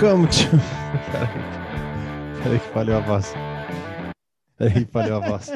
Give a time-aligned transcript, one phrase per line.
[0.00, 0.48] Welcome to.
[2.42, 3.34] Peraí que falhou a voz.
[4.56, 5.52] Peraí que falhou a voz.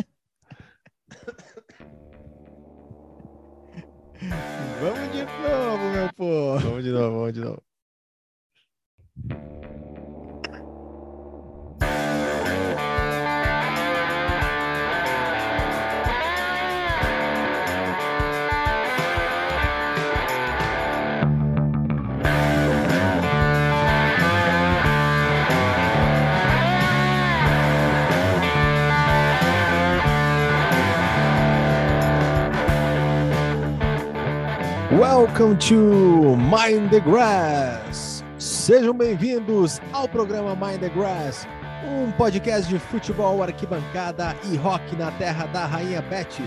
[35.45, 38.25] Welcome to Mind the Grass.
[38.39, 41.47] Sejam bem-vindos ao programa Mind the Grass,
[41.87, 46.41] um podcast de futebol, arquibancada e rock na terra da Rainha Beth.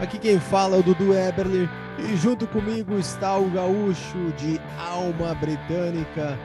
[0.00, 5.34] Aqui quem fala é o Dudu Eberle e junto comigo está o gaúcho de alma
[5.34, 6.38] britânica,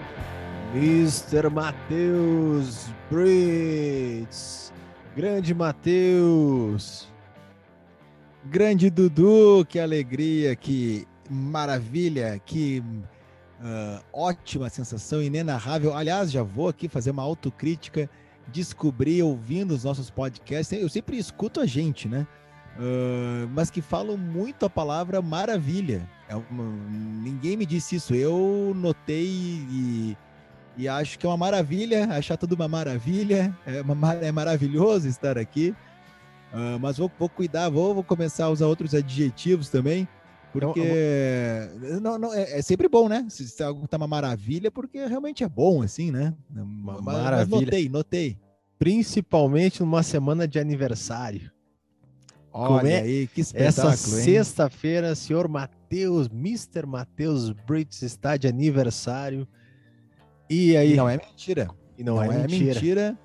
[0.74, 1.48] Mr.
[1.52, 4.74] Matheus Brits.
[5.16, 7.08] Grande Matheus.
[8.46, 12.84] Grande Dudu, que alegria, que maravilha, que
[13.60, 15.96] uh, ótima sensação, inenarrável.
[15.96, 18.10] Aliás, já vou aqui fazer uma autocrítica,
[18.48, 20.80] descobrir ouvindo os nossos podcasts.
[20.80, 22.26] Eu sempre escuto a gente, né?
[22.78, 26.08] Uh, mas que falam muito a palavra maravilha.
[26.30, 26.64] É uma,
[27.24, 30.18] ninguém me disse isso, eu notei e,
[30.78, 35.38] e, acho que é uma maravilha, achar tudo uma maravilha, é, uma, é maravilhoso estar
[35.38, 35.76] aqui.
[36.54, 40.08] Uh, mas vou, vou cuidar, vou, vou começar a usar outros adjetivos também.
[40.52, 41.70] Porque
[42.02, 43.26] não, não, é, é, sempre bom, né?
[43.30, 46.34] Se, se algo tá uma maravilha, porque realmente é bom, assim, né?
[46.50, 47.58] Uma mas, maravilha.
[47.58, 48.38] Mas notei, notei.
[48.78, 51.52] Principalmente numa semana de aniversário.
[52.52, 53.02] Olha é?
[53.02, 56.86] aí, que espetáculo, Essa sexta-feira, senhor Matheus, Mr.
[56.88, 59.48] Matheus Brits está de aniversário.
[60.50, 60.94] E aí...
[60.94, 61.70] E não é mentira.
[61.96, 62.74] E não, não é, é mentira.
[62.74, 63.20] mentira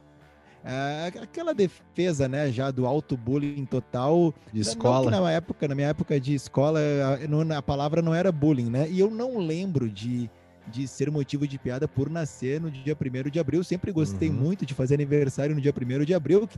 [0.64, 5.10] é, aquela defesa, né, já do alto bullying total de escola.
[5.10, 8.88] na época, na minha época de escola, a, a, palavra não era bullying, né?
[8.88, 10.30] E eu não lembro de,
[10.66, 13.62] de ser motivo de piada por nascer no dia 1 de abril.
[13.62, 14.36] Sempre gostei uhum.
[14.36, 16.48] muito de fazer aniversário no dia 1 de abril.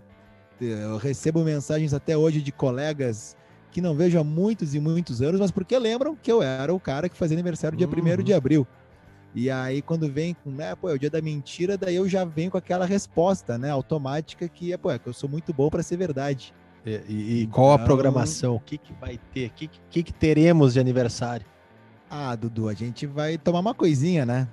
[0.61, 3.37] Eu recebo mensagens até hoje de colegas
[3.73, 6.78] que não vejo há muitos e muitos anos, mas porque lembram que eu era o
[6.78, 8.21] cara que fazia aniversário no dia uhum.
[8.21, 8.67] 1 de abril.
[9.37, 12.25] E aí, quando vem com, né, pô, é o dia da mentira, daí eu já
[12.25, 15.69] venho com aquela resposta, né, automática que é, pô, é que eu sou muito bom
[15.69, 16.55] para ser verdade.
[16.87, 18.55] E, e, e qual a então programação?
[18.55, 19.49] O que, que vai ter?
[19.49, 21.45] O que, que, que teremos de aniversário?
[22.09, 24.49] Ah, Dudu, a gente vai tomar uma coisinha, né?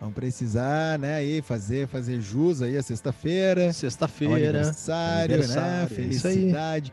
[0.00, 3.72] Vamos precisar, né, aí fazer, fazer jus aí a sexta-feira.
[3.72, 4.34] Sexta-feira.
[4.34, 5.86] Aniversário, né, aniversário, né?
[5.86, 6.92] Felicidade.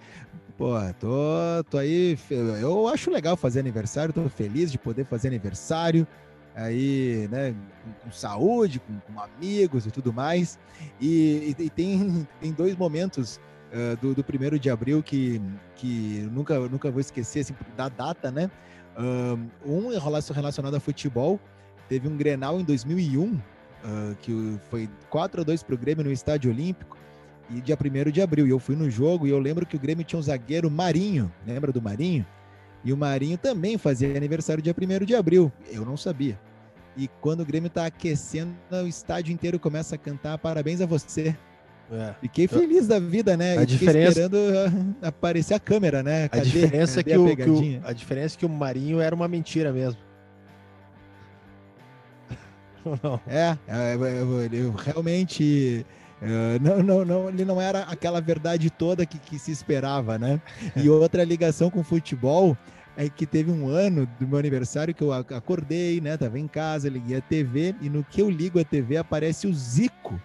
[0.55, 2.15] Pô, tô, tô aí.
[2.61, 6.05] Eu acho legal fazer aniversário, tô feliz de poder fazer aniversário
[6.55, 10.59] aí, né, com, com saúde, com, com, amigos e tudo mais.
[10.99, 13.39] E, e, e tem, tem dois momentos
[13.71, 15.41] uh, do, do primeiro de abril que,
[15.75, 18.49] que nunca, nunca vou esquecer, assim, da data, né?
[19.65, 19.97] Um
[20.33, 21.39] relacionado a futebol,
[21.87, 23.39] teve um Grenal em 2001, uh,
[24.21, 26.97] que foi 4 a 2 para o Grêmio no Estádio Olímpico,
[27.49, 28.45] e dia 1 de abril.
[28.45, 31.31] E eu fui no jogo e eu lembro que o Grêmio tinha um zagueiro Marinho,
[31.45, 32.25] lembra do Marinho?
[32.83, 35.51] E o Marinho também fazia aniversário dia 1 de abril.
[35.71, 36.39] Eu não sabia.
[36.95, 41.35] E quando o Grêmio tá aquecendo, o estádio inteiro começa a cantar parabéns a você.
[41.91, 42.13] É.
[42.21, 43.57] Fiquei feliz da vida, né?
[43.57, 44.09] A diferença...
[44.09, 44.37] esperando
[45.01, 46.29] ah, aparecer a câmera, né?
[46.29, 46.41] Cadê?
[46.41, 49.27] A diferença é que, o, que o, a diferença é que o Marinho era uma
[49.27, 49.99] mentira mesmo.
[53.27, 53.95] É, é
[54.51, 55.85] eu, realmente
[56.21, 60.41] uh, não, não, não, ele não era aquela verdade toda que, que se esperava, né?
[60.75, 62.57] E outra ligação com futebol
[62.97, 66.17] é que teve um ano do meu aniversário que eu acordei, né?
[66.17, 69.53] Tava em casa, liguei a TV e no que eu ligo a TV aparece o
[69.53, 70.21] Zico.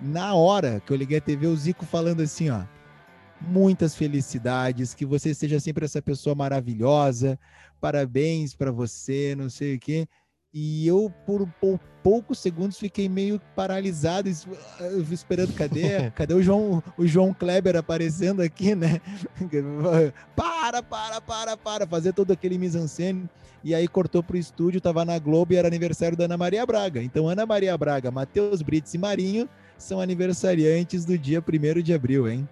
[0.00, 2.62] Na hora que eu liguei a TV, o Zico falando assim, ó.
[3.40, 7.38] Muitas felicidades, que você seja sempre essa pessoa maravilhosa.
[7.80, 10.08] Parabéns para você, não sei o quê.
[10.52, 17.06] E eu, por, por, poucos segundos, fiquei meio paralisado, esperando, cadê, cadê o João, o
[17.06, 19.00] João Kleber aparecendo aqui, né?
[20.34, 23.28] Para, para, para, para, fazer todo aquele mise-en-scène.
[23.62, 27.02] E aí cortou pro estúdio, tava na Globo e era aniversário da Ana Maria Braga.
[27.02, 32.28] Então, Ana Maria Braga, Matheus Brits e Marinho são aniversariantes do dia 1 de abril,
[32.28, 32.48] hein?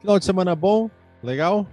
[0.00, 0.90] Final de semana bom,
[1.22, 1.66] legal?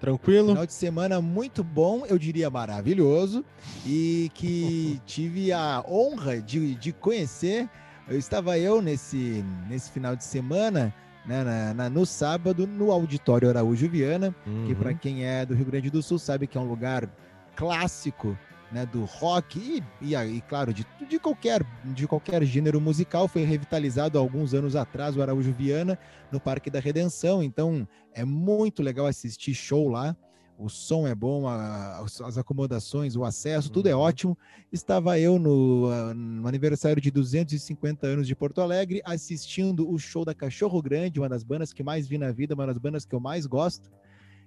[0.00, 0.48] Tranquilo?
[0.48, 3.44] Final de semana muito bom, eu diria maravilhoso,
[3.84, 7.68] e que tive a honra de, de conhecer.
[8.08, 10.94] Eu estava eu nesse, nesse final de semana,
[11.24, 14.66] né, na, na, no sábado, no Auditório Araújo Viana, uhum.
[14.66, 17.08] que para quem é do Rio Grande do Sul sabe que é um lugar
[17.56, 18.38] clássico
[18.70, 23.28] né, do rock e, e, e claro, de, de, qualquer, de qualquer gênero musical.
[23.28, 25.98] Foi revitalizado há alguns anos atrás o Araújo Viana
[26.30, 27.42] no Parque da Redenção.
[27.42, 30.16] Então é muito legal assistir show lá.
[30.58, 34.00] O som é bom, a, as acomodações, o acesso, tudo é uhum.
[34.00, 34.38] ótimo.
[34.72, 40.34] Estava eu no, no, aniversário de 250 anos de Porto Alegre, assistindo o show da
[40.34, 43.20] Cachorro Grande, uma das bandas que mais vi na vida, uma das bandas que eu
[43.20, 43.90] mais gosto.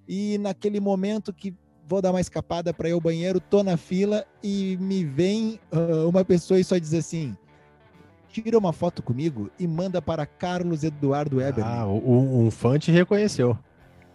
[0.08, 1.56] E naquele momento que
[1.90, 6.08] vou dar uma escapada para ir ao banheiro, tô na fila e me vem uh,
[6.08, 7.36] uma pessoa e só diz assim:
[8.30, 11.66] tira uma foto comigo e manda para Carlos Eduardo Weber.
[11.66, 13.58] Ah, um, um fã te reconheceu.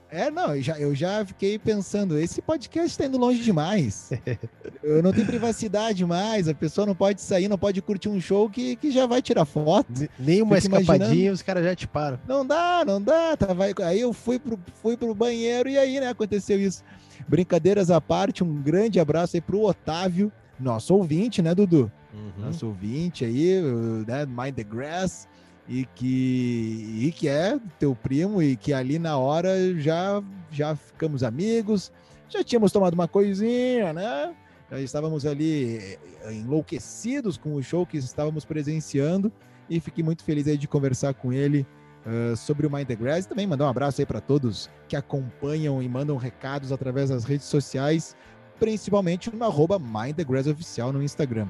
[0.08, 4.12] É, não, eu já, eu já fiquei pensando, esse podcast está indo longe demais.
[4.80, 8.48] eu não tenho privacidade mais, a pessoa não pode sair, não pode curtir um show
[8.48, 10.08] que, que já vai tirar foto.
[10.16, 12.20] Nem uma escapadinha, os caras já te param.
[12.28, 13.36] Não dá, não dá.
[13.36, 16.84] Tá, vai, aí eu fui pro, fui pro banheiro e aí, né, aconteceu isso.
[17.28, 21.90] Brincadeiras à parte, um grande abraço aí pro Otávio, nosso ouvinte, né, Dudu?
[22.12, 22.44] Uhum.
[22.44, 23.60] Nosso ouvinte aí,
[24.06, 25.28] né, Mind the Grass
[25.68, 31.22] e que, e que é teu primo e que ali na hora já, já ficamos
[31.22, 31.90] amigos,
[32.28, 34.34] já tínhamos tomado uma coisinha, né?
[34.70, 35.78] Já estávamos ali
[36.22, 39.32] eh, enlouquecidos com o show que estávamos presenciando
[39.68, 41.66] e fiquei muito feliz aí de conversar com ele
[42.06, 45.82] uh, sobre o Mind the Grass também mandar um abraço aí para todos que acompanham
[45.82, 48.16] e mandam recados através das redes sociais,
[48.58, 51.48] principalmente no arroba Mind the Grass Oficial no Instagram.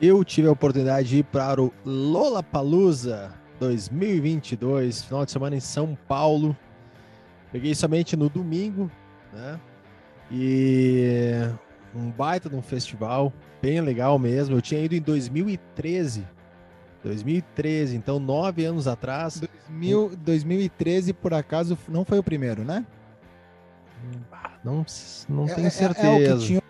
[0.00, 5.98] Eu tive a oportunidade de ir para o Lollapalooza 2022, final de semana em São
[6.06, 6.56] Paulo.
[7.50, 8.90] Peguei somente no domingo,
[9.32, 9.58] né?
[10.30, 11.32] E
[11.94, 14.56] um baita de um festival, bem legal mesmo.
[14.56, 16.26] Eu tinha ido em 2013.
[17.02, 19.40] 2013, então nove anos atrás.
[19.40, 22.84] 2000, 2013, por acaso, não foi o primeiro, né?
[24.32, 24.84] Ah, não,
[25.28, 26.08] não é, tenho certeza.
[26.08, 26.62] É, é, o tinha,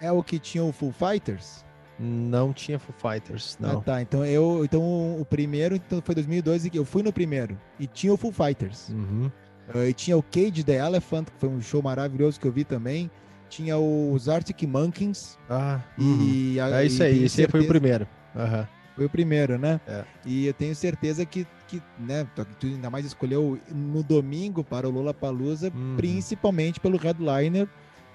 [0.00, 1.64] é, o que tinha, o Full Fighters?
[1.98, 3.78] Não tinha Foo Fighters, não.
[3.78, 4.02] Ah, tá.
[4.02, 4.82] Então eu, então
[5.20, 8.88] o primeiro então foi 2012 que eu fui no primeiro e tinha o Foo Fighters.
[8.88, 9.30] Uhum.
[9.72, 12.64] Uh, e tinha o Cage the Elephant, que foi um show maravilhoso que eu vi
[12.64, 13.10] também.
[13.48, 15.38] Tinha os Arctic Monkeys.
[15.48, 16.64] Ah, e, uhum.
[16.64, 17.24] a, é isso aí.
[17.24, 17.50] Esse certeza...
[17.50, 18.06] foi o primeiro.
[18.34, 18.66] Uhum.
[18.94, 19.80] Foi o primeiro, né?
[19.86, 20.04] É.
[20.24, 22.26] E eu tenho certeza que, que né,
[22.60, 25.96] tu ainda mais escolheu no domingo para o Lollapalooza, uhum.
[25.96, 27.68] principalmente pelo headliner,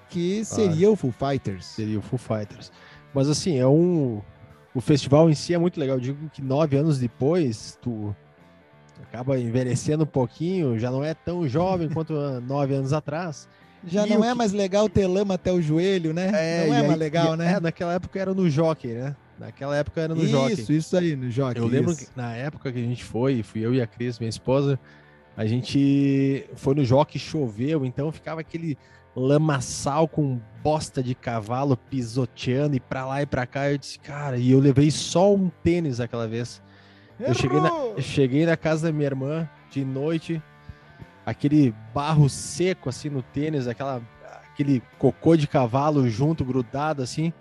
[0.08, 1.66] que seria ah, o Foo Fighters.
[1.66, 2.72] Seria o Foo Fighters.
[3.12, 4.22] Mas assim, é um.
[4.74, 5.96] O festival em si é muito legal.
[5.96, 8.14] Eu digo que nove anos depois, tu
[9.02, 13.48] acaba envelhecendo um pouquinho, já não é tão jovem quanto nove anos atrás.
[13.86, 14.34] Já e não é que...
[14.34, 16.30] mais legal ter lama até o joelho, né?
[16.34, 17.54] É, não é mais legal, né?
[17.54, 19.16] É, naquela época era no jockey, né?
[19.40, 20.52] Naquela época era no isso, jockey.
[20.52, 21.58] Isso, isso aí, no jockey.
[21.58, 24.28] Eu lembro que na época que a gente foi, fui eu e a Cris, minha
[24.28, 24.78] esposa,
[25.34, 28.76] a gente foi no jockey, choveu, então ficava aquele
[29.16, 33.70] lamaçal com bosta de cavalo pisoteando e pra lá e pra cá.
[33.70, 36.60] Eu disse, cara, e eu levei só um tênis aquela vez.
[37.18, 40.42] Eu cheguei, na, eu cheguei na casa da minha irmã de noite,
[41.24, 44.02] aquele barro seco assim no tênis, aquela,
[44.52, 47.32] aquele cocô de cavalo junto, grudado assim.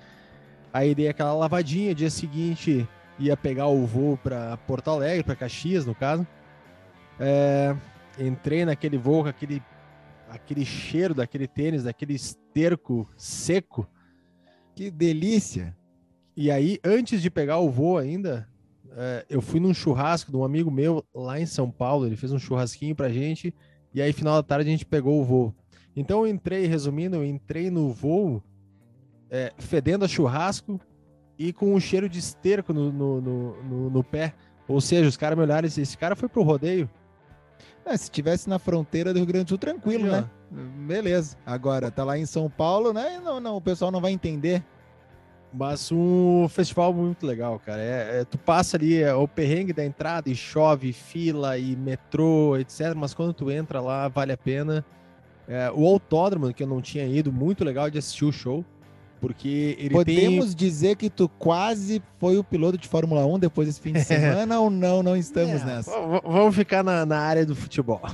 [0.72, 5.86] Aí dei aquela lavadinha, dia seguinte ia pegar o voo para Porto Alegre, para Caxias,
[5.86, 6.26] no caso.
[7.20, 7.76] É,
[8.18, 9.62] entrei naquele voo com aquele
[10.30, 13.88] aquele cheiro daquele tênis, daquele esterco seco.
[14.76, 15.76] Que delícia!
[16.38, 18.48] E aí, antes de pegar o voo ainda,
[18.92, 22.06] é, eu fui num churrasco de um amigo meu lá em São Paulo.
[22.06, 23.54] Ele fez um churrasquinho pra gente.
[23.94, 25.54] E aí, final da tarde, a gente pegou o voo.
[25.96, 28.42] Então, eu entrei, resumindo, eu entrei no voo
[29.30, 30.80] é, fedendo a churrasco
[31.38, 34.34] e com um cheiro de esterco no, no, no, no, no pé.
[34.68, 36.90] Ou seja, os caras me olharam e disseram, esse cara foi pro rodeio.
[37.86, 40.30] É, se tivesse na fronteira do Rio Grande do Sul, tranquilo, Aí, né?
[40.86, 41.38] Beleza.
[41.46, 43.20] Agora, tá lá em São Paulo, né?
[43.24, 44.64] Não, não, o pessoal não vai entender.
[45.52, 47.82] Mas um festival muito legal, cara.
[47.82, 52.56] É, é, tu passa ali é, o perrengue da entrada e chove, fila e metrô,
[52.58, 52.94] etc.
[52.96, 54.86] Mas quando tu entra lá, vale a pena.
[55.48, 58.64] É, o autódromo, que eu não tinha ido, muito legal de assistir o show.
[59.20, 60.56] Porque ele Podemos tem...
[60.56, 64.60] dizer que tu quase foi o piloto de Fórmula 1 depois desse fim de semana
[64.60, 65.04] ou não?
[65.04, 65.92] Não estamos é, nessa.
[66.24, 68.02] Vamos ficar na, na área do futebol.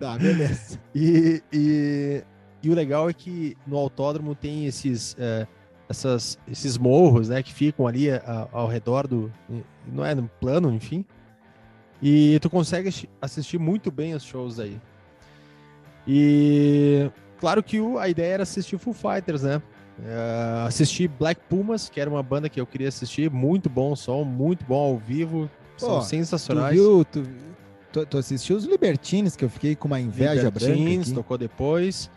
[0.00, 0.80] Tá, beleza.
[0.92, 2.24] e, e,
[2.60, 5.46] e, o legal é que no autódromo tem esses, é,
[5.88, 9.32] essas, esses morros, né, que ficam ali a, ao redor do.
[9.86, 11.04] Não é no plano, enfim.
[12.02, 12.90] E tu consegue
[13.22, 14.76] assistir muito bem os shows aí.
[16.06, 19.62] E claro que o, a ideia era assistir Full Fighters, né?
[19.98, 24.24] Uh, assisti Black Pumas, que era uma banda que eu queria assistir, muito bom som,
[24.24, 25.48] muito bom ao vivo,
[25.78, 26.76] Pô, são sensacionais.
[26.76, 27.22] Tu, viu, tu,
[27.92, 32.10] tu, tu, assistiu os Libertines, que eu fiquei com uma inveja Libertines, tocou depois.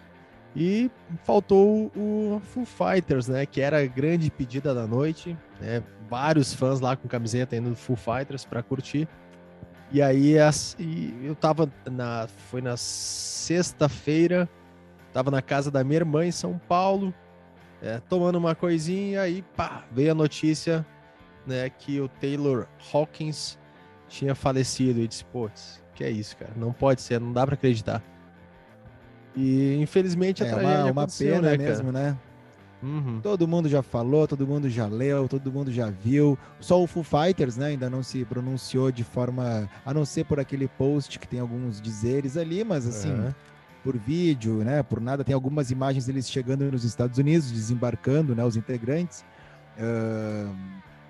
[0.56, 0.90] E
[1.24, 3.46] faltou o Foo Fighters, né?
[3.46, 5.38] Que era a grande pedida da noite.
[5.62, 5.84] Né?
[6.10, 9.08] Vários fãs lá com camiseta indo do Foo Fighters para curtir.
[9.92, 12.28] E aí as, e eu tava na.
[12.50, 14.50] Foi na sexta-feira,
[15.14, 17.14] tava na casa da minha irmã em São Paulo,
[17.82, 20.86] é, tomando uma coisinha, e aí pá, veio a notícia
[21.46, 23.58] né, que o Taylor Hawkins
[24.08, 25.00] tinha falecido.
[25.00, 26.52] E disse, putz, que é isso, cara?
[26.56, 28.02] Não pode ser, não dá para acreditar.
[29.36, 32.12] E infelizmente a é tragédia uma, uma pena né, mesmo, cara?
[32.12, 32.18] né?
[32.82, 33.20] Uhum.
[33.22, 36.38] Todo mundo já falou, todo mundo já leu, todo mundo já viu.
[36.60, 40.40] Só o Foo Fighters, né, ainda não se pronunciou de forma, a não ser por
[40.40, 43.34] aquele post que tem alguns dizeres ali, mas assim, uhum.
[43.88, 45.24] Por vídeo, né, por nada.
[45.24, 49.24] Tem algumas imagens deles chegando nos Estados Unidos, desembarcando, né, os integrantes.
[49.78, 50.54] Uh,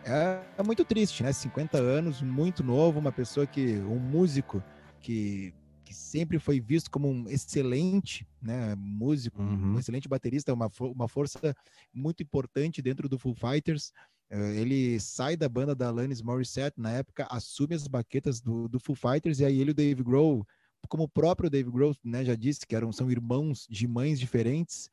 [0.06, 1.34] é, é muito triste, né?
[1.34, 4.62] 50 anos, muito novo, uma pessoa que, um músico
[5.02, 9.76] que que sempre foi visto como um excelente né, músico, uhum.
[9.76, 11.56] um excelente baterista, uma, uma força
[11.94, 13.94] muito importante dentro do Foo Fighters.
[14.30, 18.82] Uh, ele sai da banda da Alanis Morissette na época, assume as baquetas do, do
[18.82, 20.46] Foo Fighters, e aí ele e o Dave Grohl,
[20.88, 24.90] como o próprio Dave Grohl né, já disse, que eram, são irmãos de mães diferentes.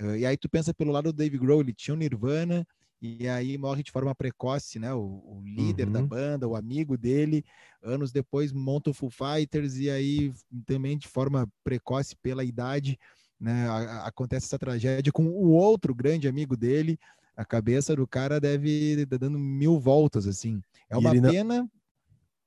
[0.00, 2.66] Uh, e aí tu pensa pelo lado do Dave Grohl, ele tinha o Nirvana,
[3.06, 4.94] e aí morre de forma precoce, né?
[4.94, 5.92] O, o líder uhum.
[5.92, 7.44] da banda, o amigo dele,
[7.82, 10.32] anos depois monta o Full Fighters e aí
[10.64, 12.98] também de forma precoce pela idade,
[13.38, 13.68] né?
[13.68, 16.98] A, acontece essa tragédia com o outro grande amigo dele.
[17.36, 18.70] A cabeça do cara deve
[19.02, 20.62] estar dando mil voltas, assim.
[20.88, 21.58] É uma pena.
[21.58, 21.70] Não...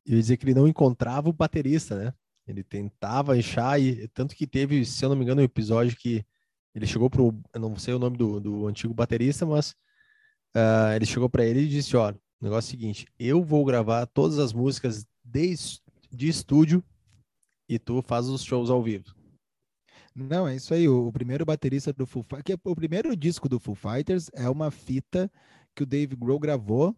[0.06, 2.14] Eu ia dizer que ele não encontrava o baterista, né?
[2.48, 6.26] Ele tentava achar, e tanto que teve, se eu não me engano, um episódio que
[6.74, 7.38] ele chegou pro.
[7.54, 9.72] Eu não sei o nome do, do antigo baterista, mas
[10.56, 13.66] uh, ele chegou para ele e disse: Ó, o negócio é o seguinte, eu vou
[13.66, 15.56] gravar todas as músicas de,
[16.12, 16.84] de estúdio
[17.68, 19.16] e tu faz os shows ao vivo.
[20.16, 20.88] Não, é isso aí.
[20.88, 24.72] O, o primeiro baterista do Foo Fighters, o primeiro disco do Foo Fighters é uma
[24.72, 25.32] fita
[25.76, 26.96] que o Dave Grohl gravou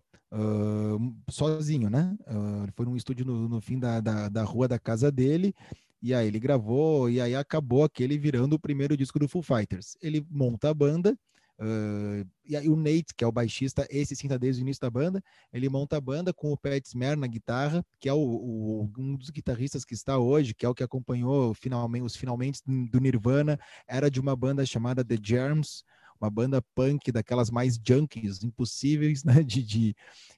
[1.29, 2.15] sozinho, né?
[2.27, 5.53] Uh, foi num estúdio no, no fim da, da, da, rua da casa dele.
[6.01, 9.98] E aí ele gravou, e aí acabou aquele virando o primeiro disco do Foo Fighters.
[10.01, 11.17] Ele monta a banda
[11.59, 14.79] Uh, e aí o Nate, que é o baixista, esse sim tá desde o início
[14.79, 15.21] da banda,
[15.51, 19.17] ele monta a banda com o Pat Smear na guitarra, que é o, o, um
[19.17, 23.59] dos guitarristas que está hoje, que é o que acompanhou finalmente, os finalmente do Nirvana,
[23.86, 25.83] era de uma banda chamada The Germs,
[26.19, 29.95] uma banda punk daquelas mais junkies impossíveis, né, de, de,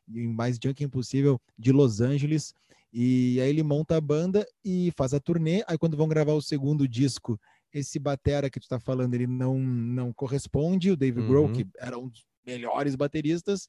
[0.07, 2.53] mais junk impossível de Los Angeles,
[2.93, 6.41] e aí ele monta a banda e faz a turnê, aí quando vão gravar o
[6.41, 7.39] segundo disco,
[7.73, 11.27] esse batera que tu tá falando, ele não, não corresponde, o Dave uhum.
[11.27, 13.67] Grohl, que era um dos melhores bateristas,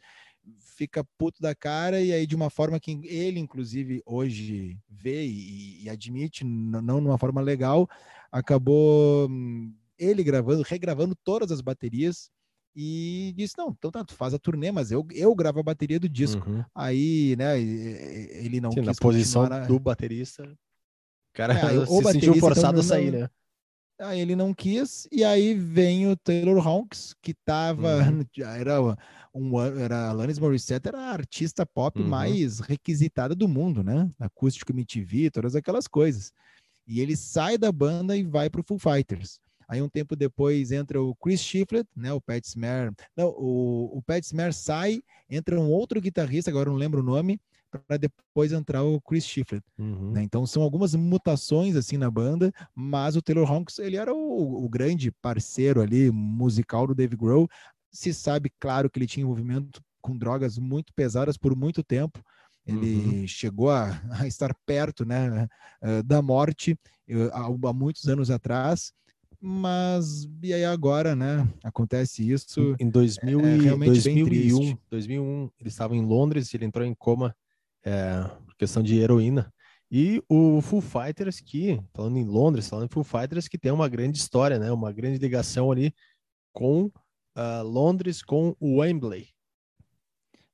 [0.59, 2.01] fica puto da cara.
[2.01, 7.19] E aí de uma forma que ele inclusive hoje vê e, e admite, não numa
[7.19, 7.89] forma legal,
[8.31, 12.31] acabou hum, ele gravando, regravando todas as baterias
[12.75, 16.01] e disse, não, então tá, tu faz a turnê, mas eu, eu gravo a bateria
[16.01, 16.49] do disco.
[16.49, 16.65] Uhum.
[16.75, 19.61] Aí, né, ele não Sim, quis na posição na...
[19.61, 23.29] do baterista, o cara é, se sentiu forçado então, a sair, né?
[24.01, 27.99] Aí ele não quis, e aí vem o Taylor Hawkins, que tava.
[27.99, 28.25] Uhum.
[28.59, 28.81] Era,
[29.35, 32.09] um, era Alanis Morissette era a artista pop uhum.
[32.09, 34.11] mais requisitada do mundo, né?
[34.19, 36.33] Acústico MTV, todas aquelas coisas.
[36.87, 39.39] E ele sai da banda e vai para o Foo Fighters.
[39.73, 42.13] Aí um tempo depois entra o Chris Shiflett, né?
[42.13, 42.93] O Pat Smear.
[43.17, 45.01] Não, o, o Pat Smear sai,
[45.31, 49.65] entra um outro guitarrista, agora não lembro o nome, para depois entrar o Chris Shiflett.
[49.79, 50.11] Uhum.
[50.11, 50.25] Né?
[50.25, 54.69] Então são algumas mutações assim na banda, mas o Taylor Hawkins ele era o, o,
[54.69, 57.49] grande parceiro ali musical do Dave Grohl.
[57.91, 62.23] Se sabe, claro, que ele tinha envolvimento com drogas muito pesadas por muito tempo.
[62.67, 63.27] Ele uhum.
[63.27, 65.49] chegou a, a, estar perto né,
[65.81, 68.93] eh, da morte eh, há, há muitos anos atrás
[69.45, 71.49] mas e aí agora, né?
[71.65, 72.77] Acontece isso.
[72.79, 77.35] Em 2000 é, realmente 2001, 2001, ele estava em Londres, ele entrou em coma
[77.85, 78.25] é,
[78.57, 79.53] questão de heroína.
[79.91, 83.89] E o Full Fighters, que, falando em Londres, falando em Full Fighters, que tem uma
[83.89, 84.71] grande história, né?
[84.71, 85.93] Uma grande ligação ali
[86.53, 86.85] com
[87.37, 89.29] uh, Londres, com o Wembley.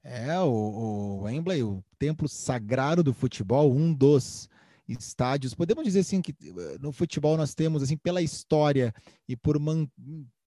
[0.02, 4.48] É, o, o, Wembley, o templo sagrado do futebol, um dos
[4.88, 5.54] estádios.
[5.54, 8.92] Podemos dizer assim que eh, no futebol nós temos, assim, pela história
[9.28, 9.86] e por, man,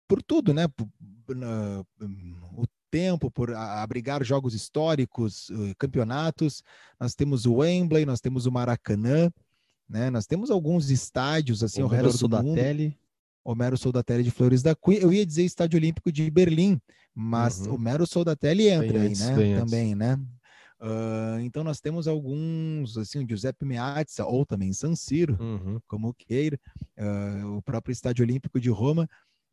[0.07, 0.67] por tudo, né?
[0.67, 1.83] Por, na,
[2.57, 6.62] o tempo por abrigar jogos históricos, eh, campeonatos.
[7.00, 9.31] Nós temos o Wembley, nós temos o Maracanã,
[9.88, 10.10] né?
[10.10, 12.83] Nós temos alguns estádios assim Homero ao redor do Soldatelli.
[12.86, 12.95] mundo.
[13.43, 15.00] Homero Soldatelli de Flores da Cunha.
[15.00, 16.79] Eu ia dizer Estádio Olímpico de Berlim,
[17.13, 17.75] mas uhum.
[17.75, 19.60] Homero Soldatelli entra aí, né?
[19.60, 20.19] Também, né?
[20.82, 25.80] Uh, então nós temos alguns, assim, o Giuseppe Meazza, ou também San Siro, uhum.
[25.88, 26.60] como queira,
[26.98, 29.08] uh, o próprio Estádio Olímpico de Roma,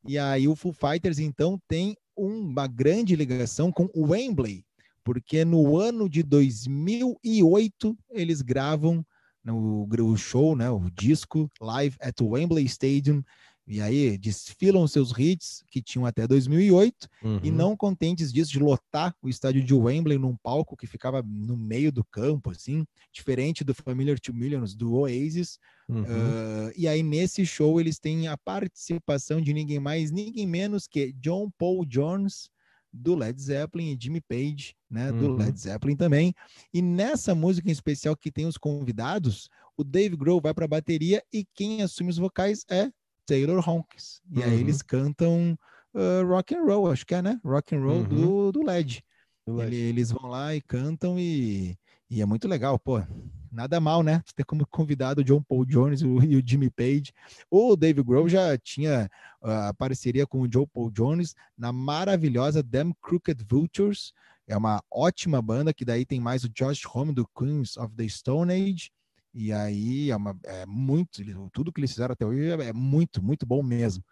[0.06, 4.64] E aí o Foo Fighters, então, tem uma grande ligação com o Wembley,
[5.04, 9.04] porque no ano de 2008 eles gravam
[9.44, 13.22] no, o show, né, o disco Live at Wembley Stadium,
[13.68, 17.40] e aí desfilam seus hits que tinham até 2008 uhum.
[17.42, 21.54] e não contentes disso de lotar o estádio de Wembley num palco que ficava no
[21.54, 25.58] meio do campo, assim, diferente do Familiar to Millions do Oasis.
[25.86, 26.02] Uhum.
[26.02, 31.12] Uh, e aí nesse show eles têm a participação de ninguém mais, ninguém menos que
[31.12, 32.48] John Paul Jones
[32.90, 35.18] do Led Zeppelin e Jimmy Page, né, uhum.
[35.18, 36.34] do Led Zeppelin também.
[36.72, 40.68] E nessa música em especial que tem os convidados, o Dave Grohl vai para a
[40.68, 42.90] bateria e quem assume os vocais é
[43.28, 44.22] Taylor Hawkins.
[44.32, 44.44] E uhum.
[44.44, 45.56] aí eles cantam
[45.94, 47.38] uh, rock and roll, acho que é, né?
[47.44, 48.08] Rock and roll uhum.
[48.08, 49.04] do, do LED.
[49.46, 51.78] Ele, eles vão lá e cantam e,
[52.10, 53.02] e é muito legal, pô.
[53.50, 54.22] Nada mal, né?
[54.34, 57.12] Ter como convidado o John Paul Jones e o Jimmy Page.
[57.50, 59.10] O Dave Grohl já tinha
[59.42, 64.12] uh, a parceria com o John Paul Jones na maravilhosa Them Crooked Vultures.
[64.46, 68.08] É uma ótima banda que daí tem mais o Josh Homme do Queens of the
[68.08, 68.90] Stone Age
[69.34, 73.22] e aí é, uma, é muito, tudo que eles fizeram até hoje é, é muito,
[73.22, 74.02] muito bom mesmo.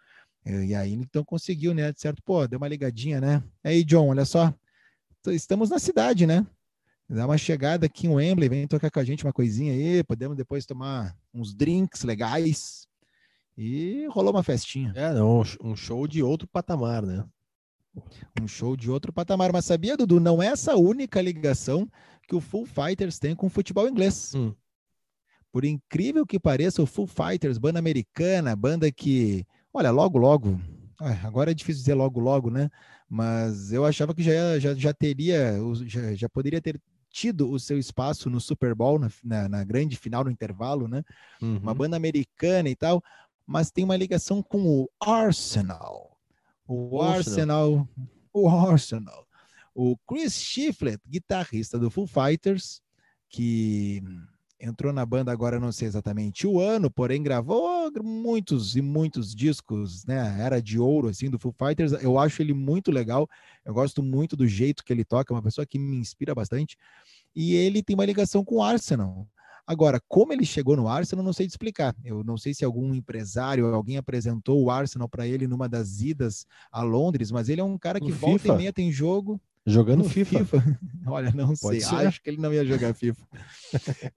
[0.45, 1.91] E aí então conseguiu, né?
[1.91, 3.43] De certo, pô, deu uma ligadinha, né?
[3.63, 4.53] Aí, John, olha só,
[5.27, 6.45] estamos na cidade, né?
[7.09, 10.35] Dá uma chegada aqui em Wembley, vem tocar com a gente uma coisinha aí, podemos
[10.35, 12.87] depois tomar uns drinks legais.
[13.57, 14.93] E rolou uma festinha.
[14.95, 17.25] É, não, um show de outro patamar, né?
[18.39, 19.51] Um show de outro patamar.
[19.51, 21.89] Mas sabia, Dudu, não é essa única ligação
[22.27, 24.33] que o Full Fighters tem com o futebol inglês.
[24.35, 24.53] Hum.
[25.51, 30.59] Por incrível que pareça, o Full Fighters, banda americana, banda que, olha, logo, logo,
[31.23, 32.69] agora é difícil dizer logo, logo, né?
[33.09, 36.79] Mas eu achava que já, já, já teria, já, já poderia ter
[37.09, 41.03] tido o seu espaço no Super Bowl, na, na, na grande final, no intervalo, né?
[41.41, 41.57] Uhum.
[41.57, 43.01] Uma banda americana e tal,
[43.45, 46.17] mas tem uma ligação com o Arsenal.
[46.67, 47.89] O Arsenal, Arsenal
[48.33, 49.27] o Arsenal.
[49.73, 52.81] O Chris Shiflett, guitarrista do Full Fighters,
[53.29, 54.03] que
[54.59, 60.05] entrou na banda agora não sei exatamente o ano, porém gravou muitos e muitos discos,
[60.05, 60.37] né?
[60.39, 61.91] Era de ouro assim do Foo Fighters.
[62.03, 63.29] Eu acho ele muito legal.
[63.63, 66.77] Eu gosto muito do jeito que ele toca, é uma pessoa que me inspira bastante.
[67.35, 69.27] E ele tem uma ligação com o Arsenal.
[69.65, 71.93] Agora, como ele chegou no Arsenal, não sei te explicar.
[72.01, 76.45] Eu não sei se algum empresário, alguém apresentou o Arsenal para ele numa das idas
[76.71, 78.53] a Londres, mas ele é um cara que volta FIFA.
[78.53, 79.39] e meia tem jogo.
[79.69, 80.45] Jogando FIFA.
[80.45, 80.79] FIFA.
[81.05, 81.81] Olha, não Pode sei.
[81.81, 82.07] Ser.
[82.07, 83.21] Acho que ele não ia jogar FIFA.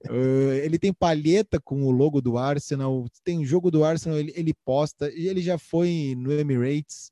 [0.08, 3.04] uh, ele tem palheta com o logo do Arsenal.
[3.24, 5.10] Tem jogo do Arsenal, ele, ele posta.
[5.10, 7.10] E ele já foi no Emirates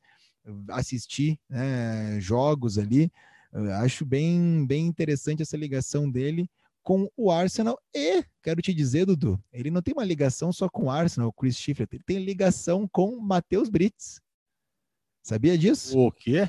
[0.69, 3.11] assistir né, jogos ali.
[3.53, 6.49] Uh, acho bem, bem interessante essa ligação dele
[6.85, 7.77] com o Arsenal.
[7.93, 11.33] E, quero te dizer, Dudu, ele não tem uma ligação só com o Arsenal, o
[11.33, 11.89] Chris Schiffer.
[11.91, 14.21] Ele tem ligação com Matheus Brits.
[15.25, 15.99] Sabia disso?
[15.99, 16.49] O quê?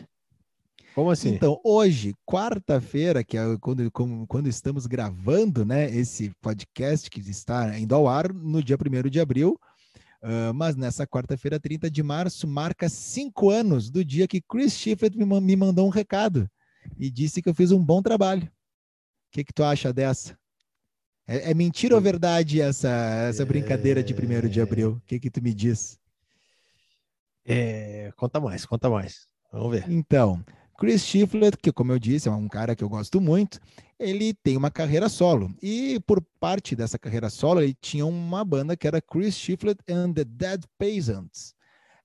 [0.95, 1.29] Como assim?
[1.29, 3.89] Então, hoje, quarta-feira, que é quando,
[4.27, 9.19] quando estamos gravando né, esse podcast que está indo ao ar no dia 1 de
[9.19, 9.59] abril,
[10.23, 15.17] uh, mas nessa quarta-feira, 30 de março, marca cinco anos do dia que Chris Shiflett
[15.17, 16.49] me, me mandou um recado
[16.97, 18.43] e disse que eu fiz um bom trabalho.
[18.43, 20.37] O que, que tu acha dessa?
[21.27, 22.89] É, é mentira ou verdade essa,
[23.29, 24.93] essa brincadeira de 1 de abril?
[24.93, 25.99] O que, que tu me diz?
[27.45, 29.27] É, conta mais, conta mais.
[29.51, 29.85] Vamos ver.
[29.89, 30.43] Então,
[30.79, 33.59] Chris Shiflett, que como eu disse, é um cara que eu gosto muito,
[33.99, 35.53] ele tem uma carreira solo.
[35.61, 40.13] E por parte dessa carreira solo, ele tinha uma banda que era Chris Shiflett and
[40.13, 41.53] the Dead Peasants.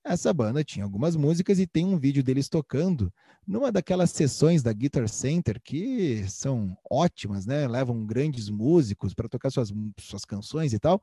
[0.03, 3.11] Essa banda tinha algumas músicas e tem um vídeo deles tocando
[3.47, 7.65] numa daquelas sessões da Guitar Center que são ótimas, né?
[7.69, 11.01] Levam grandes músicos para tocar suas, suas canções e tal.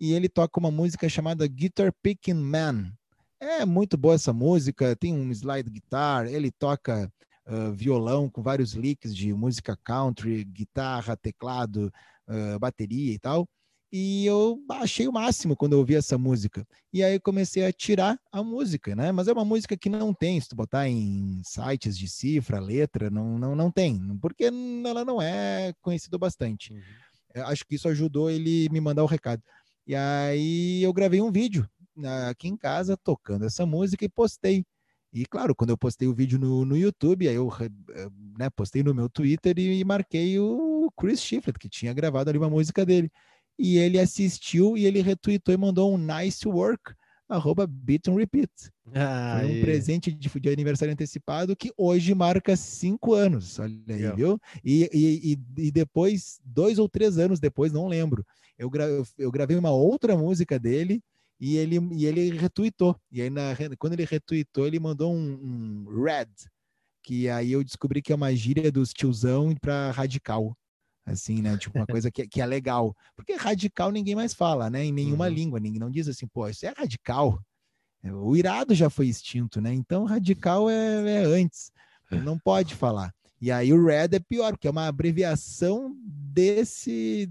[0.00, 2.92] E ele toca uma música chamada Guitar Picking Man,
[3.44, 7.12] é muito boa essa música, tem um slide guitar, ele toca
[7.46, 11.92] uh, violão com vários licks de música country, guitarra, teclado,
[12.28, 13.46] uh, bateria e tal.
[13.92, 16.66] E eu achei o máximo quando eu ouvi essa música.
[16.92, 19.12] E aí comecei a tirar a música, né?
[19.12, 23.08] Mas é uma música que não tem, se tu botar em sites de cifra, letra,
[23.08, 24.50] não, não, não tem, porque
[24.84, 26.72] ela não é conhecida bastante.
[26.72, 27.44] Uhum.
[27.44, 29.42] Acho que isso ajudou ele me mandar o recado.
[29.86, 31.68] E aí eu gravei um vídeo
[32.28, 34.64] aqui em casa tocando essa música e postei.
[35.12, 38.82] E claro, quando eu postei o vídeo no, no YouTube, aí eu eh, né, postei
[38.82, 42.84] no meu Twitter e, e marquei o Chris Shiflett, que tinha gravado ali uma música
[42.84, 43.08] dele.
[43.56, 46.92] E ele assistiu e ele retweetou e mandou um nice work,
[47.28, 48.50] arroba beat and repeat.
[48.92, 53.60] Ah, Foi um presente de, de, aniversário antecipado que hoje marca cinco anos.
[53.60, 54.16] Olha aí, Legal.
[54.16, 54.40] viu?
[54.64, 58.26] E, e, e, depois, dois ou três anos depois, não lembro,
[58.58, 61.00] eu, gra, eu gravei uma outra música dele
[61.40, 62.98] e ele, e ele retweetou.
[63.10, 66.28] E aí, na, quando ele retweetou, ele mandou um, um red,
[67.02, 70.56] que aí eu descobri que é uma gíria dos tiozão para radical.
[71.06, 71.58] Assim, né?
[71.58, 72.96] Tipo, uma coisa que, que é legal.
[73.14, 74.84] Porque radical ninguém mais fala, né?
[74.84, 75.34] Em nenhuma uhum.
[75.34, 75.60] língua.
[75.60, 77.38] Ninguém não diz assim, pô, isso é radical.
[78.02, 79.72] O irado já foi extinto, né?
[79.72, 81.70] Então, radical é, é antes.
[82.10, 83.12] Não pode falar.
[83.40, 87.30] E aí o red é pior, porque é uma abreviação desse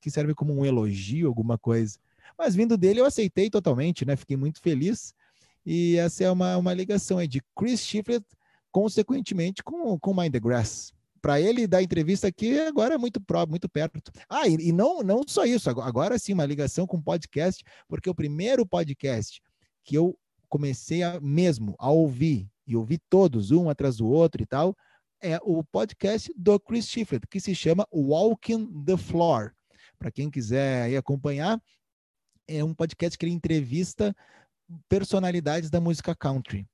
[0.00, 1.98] que serve como um elogio, alguma coisa.
[2.38, 4.16] Mas vindo dele, eu aceitei totalmente, né?
[4.16, 5.14] Fiquei muito feliz.
[5.64, 8.24] E essa é uma, uma ligação aí de Chris Shiflett,
[8.70, 10.92] consequentemente, com, com Mind the Grass.
[11.20, 14.00] Para ele dar entrevista aqui, agora é muito próximo, muito perto.
[14.28, 18.14] Ah, e, e, não, não só isso, agora sim, uma ligação com podcast, porque o
[18.14, 19.42] primeiro podcast
[19.82, 20.16] que eu
[20.48, 24.76] comecei a, mesmo a ouvir, e ouvir todos, um atrás do outro e tal,
[25.20, 29.52] é o podcast do Chris Shiflett, que se chama Walking the Floor.
[29.98, 31.60] Para quem quiser acompanhar,
[32.48, 34.14] é um podcast que ele entrevista
[34.88, 36.66] personalidades da música country.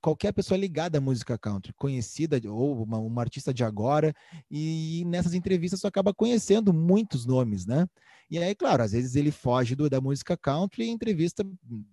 [0.00, 4.14] Qualquer pessoa ligada à música country, conhecida ou uma, uma artista de agora,
[4.48, 7.86] e nessas entrevistas você acaba conhecendo muitos nomes, né?
[8.30, 11.44] E aí, claro, às vezes ele foge do, da música country e entrevista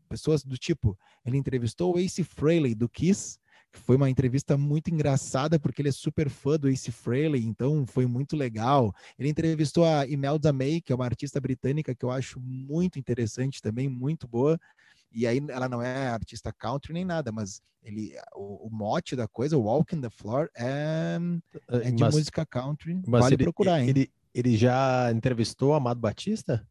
[0.07, 3.39] pessoas do tipo, ele entrevistou o Ace Frehley do Kiss,
[3.77, 8.05] foi uma entrevista muito engraçada, porque ele é super fã do Ace Frehley, então foi
[8.05, 8.93] muito legal.
[9.17, 13.61] Ele entrevistou a Imelda May, que é uma artista britânica que eu acho muito interessante
[13.61, 14.59] também, muito boa.
[15.11, 19.27] E aí ela não é artista country nem nada, mas ele, o, o mote da
[19.27, 21.17] coisa, o Walk in the Floor, é,
[21.69, 22.99] é de mas, música country.
[23.05, 23.89] vale ele, procurar, hein?
[23.89, 26.67] Ele, ele já entrevistou Amado Batista?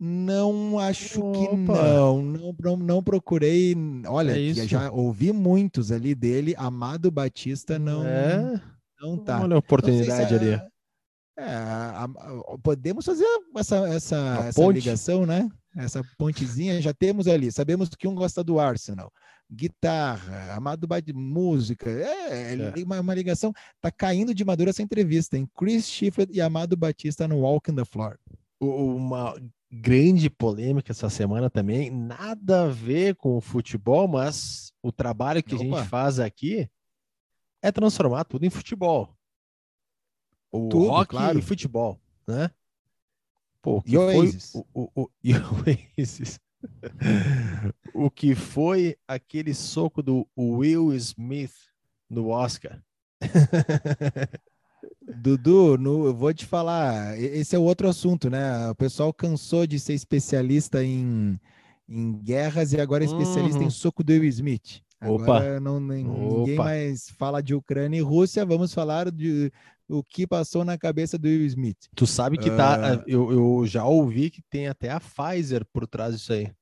[0.00, 1.38] Não acho Opa.
[1.38, 3.74] que não, não, não, não procurei.
[4.06, 6.54] Olha, é já ouvi muitos ali dele.
[6.56, 8.62] Amado Batista não, é?
[9.00, 9.42] não tá.
[9.42, 10.62] Olha a oportunidade se é, ali.
[11.36, 15.48] É, a, a, podemos fazer essa, essa, essa ligação, né?
[15.76, 17.50] Essa pontezinha já temos ali.
[17.50, 19.12] Sabemos que um gosta do Arsenal,
[19.50, 21.90] guitarra, Amado Batista, música.
[21.90, 22.84] É, é.
[22.84, 23.52] Uma, uma, ligação.
[23.80, 27.74] Tá caindo de madura essa entrevista, em Chris Shiflett e Amado Batista no Walk in
[27.74, 28.16] the Floor.
[28.60, 29.34] Uma
[29.70, 35.54] grande polêmica essa semana também, nada a ver com o futebol, mas o trabalho que
[35.54, 35.62] Opa.
[35.62, 36.68] a gente faz aqui
[37.60, 39.14] é transformar tudo em futebol.
[40.50, 41.38] O tudo, rock claro.
[41.38, 42.50] e futebol, né?
[43.60, 45.10] Pô, que foi o, o, o,
[48.06, 51.54] o que foi aquele soco do Will Smith
[52.08, 52.82] no Oscar?
[55.16, 58.70] Dudu, no, eu vou te falar, esse é o outro assunto, né?
[58.70, 61.38] O pessoal cansou de ser especialista em,
[61.88, 63.66] em guerras e agora é especialista uhum.
[63.66, 64.82] em soco do Will Smith.
[65.00, 65.60] Agora Opa.
[65.60, 69.50] Não, nem, ninguém mais fala de Ucrânia e Rússia, vamos falar de
[69.88, 71.88] o que passou na cabeça do Will Smith.
[71.94, 73.04] Tu sabe que tá, uh...
[73.06, 76.52] eu, eu já ouvi que tem até a Pfizer por trás disso aí.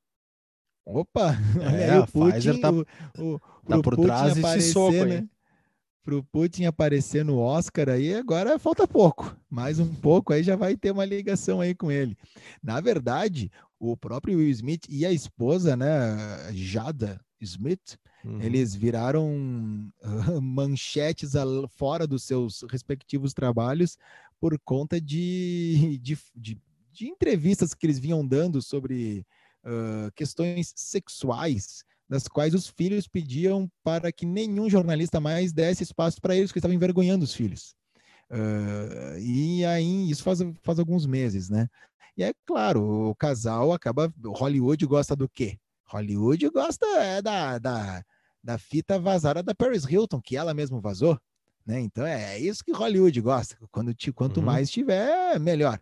[0.85, 2.87] Opa, é, aí, a Putin, Pfizer tá, o,
[3.19, 5.27] o, tá por Putin trás desse soco né?
[6.07, 9.37] Para o Putin aparecer no Oscar aí, agora falta pouco.
[9.51, 12.17] Mais um pouco aí já vai ter uma ligação aí com ele.
[12.63, 18.41] Na verdade, o próprio Will Smith e a esposa, né, Jada Smith, uhum.
[18.41, 21.33] eles viraram uh, manchetes
[21.71, 23.99] fora dos seus respectivos trabalhos
[24.41, 26.57] por conta de, de, de,
[26.93, 29.27] de entrevistas que eles vinham dando sobre
[29.65, 36.21] uh, questões sexuais das quais os filhos pediam para que nenhum jornalista mais desse espaço
[36.21, 37.75] para eles, porque estavam envergonhando os filhos.
[38.31, 41.69] Uh, e aí, isso faz, faz alguns meses, né?
[42.17, 44.13] E é claro, o casal acaba.
[44.25, 45.59] Hollywood gosta do quê?
[45.87, 48.03] Hollywood gosta é, da, da,
[48.43, 51.19] da fita vazada da Paris Hilton, que ela mesma vazou.
[51.65, 51.81] Né?
[51.81, 53.57] Então é isso que Hollywood gosta.
[53.71, 54.47] Quando, quanto uhum.
[54.47, 55.79] mais tiver, melhor.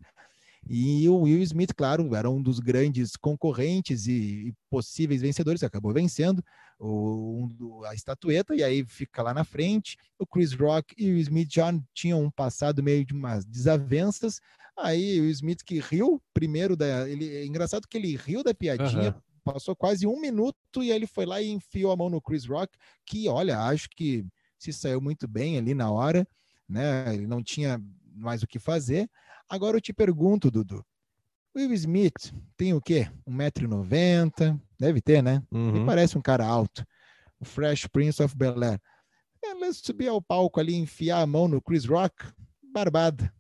[0.68, 5.92] E o Will Smith, claro, era um dos grandes concorrentes e, e possíveis vencedores, acabou
[5.92, 6.42] vencendo
[6.78, 9.96] o, um, a estatueta, e aí fica lá na frente.
[10.18, 14.40] O Chris Rock e o Smith já tinham um passado meio de umas desavenças.
[14.76, 17.08] Aí o Smith que riu primeiro da.
[17.08, 19.14] Ele, é engraçado que ele riu da piadinha.
[19.14, 19.52] Uhum.
[19.52, 22.78] Passou quase um minuto e ele foi lá e enfiou a mão no Chris Rock,
[23.04, 24.24] que, olha, acho que
[24.58, 26.26] se saiu muito bem ali na hora,
[26.66, 27.14] né?
[27.14, 27.78] Ele não tinha
[28.14, 29.08] mais o que fazer.
[29.48, 30.84] Agora eu te pergunto, Dudu.
[31.56, 33.08] Will Smith tem o quê?
[33.28, 34.60] 1,90m?
[34.78, 35.42] Deve ter, né?
[35.52, 35.76] Uhum.
[35.76, 36.84] Ele parece um cara alto.
[37.38, 38.80] O Fresh Prince of Bel-Air.
[39.42, 42.14] Ela subir ao palco ali, enfiar a mão no Chris Rock,
[42.72, 43.32] barbada.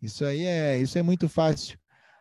[0.00, 1.78] Isso aí é, isso é muito fácil.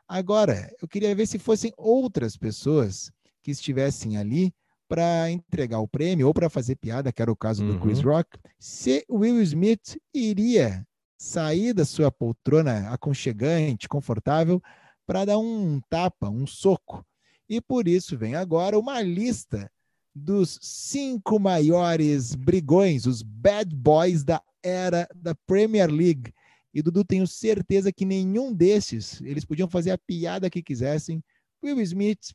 [0.08, 3.12] Agora, eu queria ver se fossem outras pessoas
[3.42, 4.54] que estivessem ali
[4.88, 7.74] para entregar o prêmio ou para fazer piada, que era o caso uhum.
[7.74, 8.12] do Chris uhum.
[8.12, 10.86] Rock, se Will Smith iria
[11.24, 14.62] sair da sua poltrona aconchegante, confortável,
[15.06, 17.06] para dar um tapa, um soco.
[17.48, 19.72] E por isso vem agora uma lista
[20.14, 26.34] dos cinco maiores brigões, os bad boys da era da Premier League.
[26.74, 31.24] E Dudu, tenho certeza que nenhum desses, eles podiam fazer a piada que quisessem.
[31.64, 32.34] Will Smith,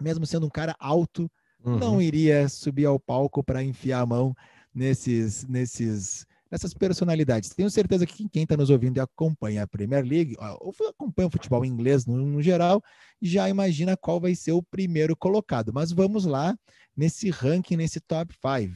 [0.00, 1.30] mesmo sendo um cara alto,
[1.64, 1.78] uhum.
[1.78, 4.34] não iria subir ao palco para enfiar a mão
[4.74, 7.48] nesses, nesses, nessas personalidades.
[7.48, 11.30] Tenho certeza que quem está nos ouvindo e acompanha a Premier League, ou acompanha o
[11.30, 12.84] futebol inglês no, no, geral,
[13.22, 15.72] já imagina qual vai ser o primeiro colocado.
[15.72, 16.54] Mas vamos lá
[16.94, 18.74] nesse ranking, nesse top 5.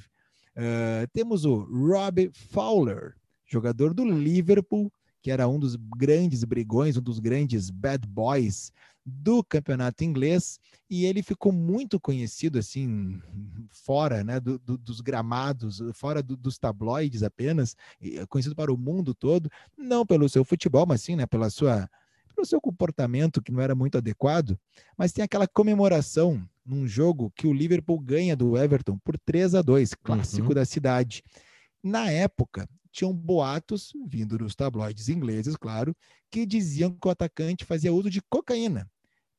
[0.56, 4.90] Uh, temos o Rob Fowler, jogador do Liverpool,
[5.26, 8.70] que era um dos grandes brigões, um dos grandes bad boys
[9.04, 13.20] do campeonato inglês, e ele ficou muito conhecido assim
[13.68, 17.74] fora né, do, do, dos gramados, fora do, dos tabloides apenas,
[18.28, 21.90] conhecido para o mundo todo, não pelo seu futebol, mas sim né, pela sua
[22.32, 24.56] pelo seu comportamento que não era muito adequado,
[24.96, 29.62] mas tem aquela comemoração num jogo que o Liverpool ganha do Everton por 3 a
[29.62, 30.54] 2, clássico uhum.
[30.54, 31.24] da cidade.
[31.82, 35.94] Na época, tinham boatos, vindo dos tabloides ingleses, claro,
[36.30, 38.90] que diziam que o atacante fazia uso de cocaína.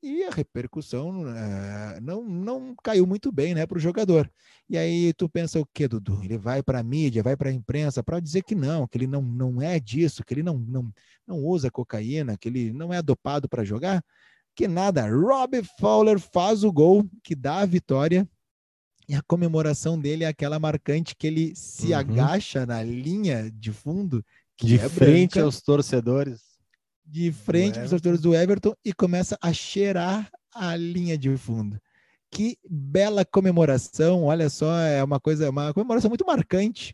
[0.02, 4.32] E a repercussão uh, não, não caiu muito bem né, para o jogador.
[4.70, 6.24] E aí tu pensa o que, Dudu?
[6.24, 9.08] Ele vai para a mídia, vai para a imprensa para dizer que não, que ele
[9.08, 10.94] não, não é disso, que ele não, não,
[11.26, 14.06] não usa cocaína, que ele não é dopado para jogar.
[14.56, 18.30] Que nada, Rob Fowler faz o gol que dá a vitória
[19.08, 21.98] e a comemoração dele é aquela marcante que ele se uhum.
[21.98, 24.24] agacha na linha de fundo.
[24.62, 26.42] de é frente branca, aos torcedores.
[27.06, 31.80] De frente para os torcedores do Everton e começa a cheirar a linha de fundo.
[32.30, 36.94] Que bela comemoração, olha só, é uma coisa, uma comemoração muito marcante.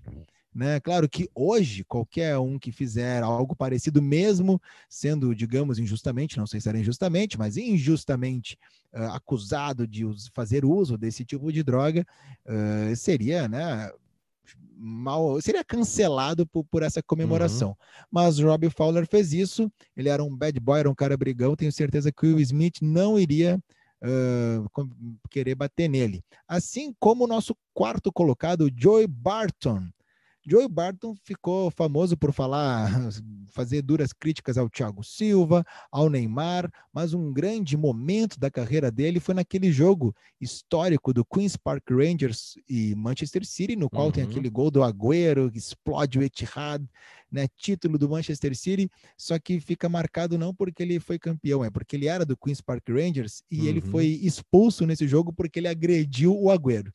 [0.53, 0.79] Né?
[0.79, 6.61] Claro que hoje, qualquer um que fizer algo parecido, mesmo sendo, digamos, injustamente, não sei
[6.61, 8.57] se era injustamente, mas injustamente
[8.93, 12.05] uh, acusado de fazer uso desse tipo de droga,
[12.45, 13.91] uh, seria, né?
[14.75, 17.69] Mal, seria cancelado por, por essa comemoração.
[17.69, 18.05] Uhum.
[18.11, 21.71] Mas Robbie Fowler fez isso, ele era um bad boy, era um cara brigão, tenho
[21.71, 23.59] certeza que o Smith não iria
[24.03, 24.69] uh,
[25.29, 26.23] querer bater nele.
[26.47, 29.87] Assim como o nosso quarto colocado, Joey Barton,
[30.45, 32.89] Joey Barton ficou famoso por falar,
[33.53, 39.21] fazer duras críticas ao Thiago Silva, ao Neymar, mas um grande momento da carreira dele
[39.21, 44.11] foi naquele jogo histórico do Queen's Park Rangers e Manchester City, no qual uhum.
[44.11, 46.83] tem aquele gol do Agüero, que explode o Etihad,
[47.31, 51.69] né, título do Manchester City, só que fica marcado não porque ele foi campeão, é
[51.69, 53.67] porque ele era do Queen's Park Rangers e uhum.
[53.67, 56.93] ele foi expulso nesse jogo porque ele agrediu o Agüero.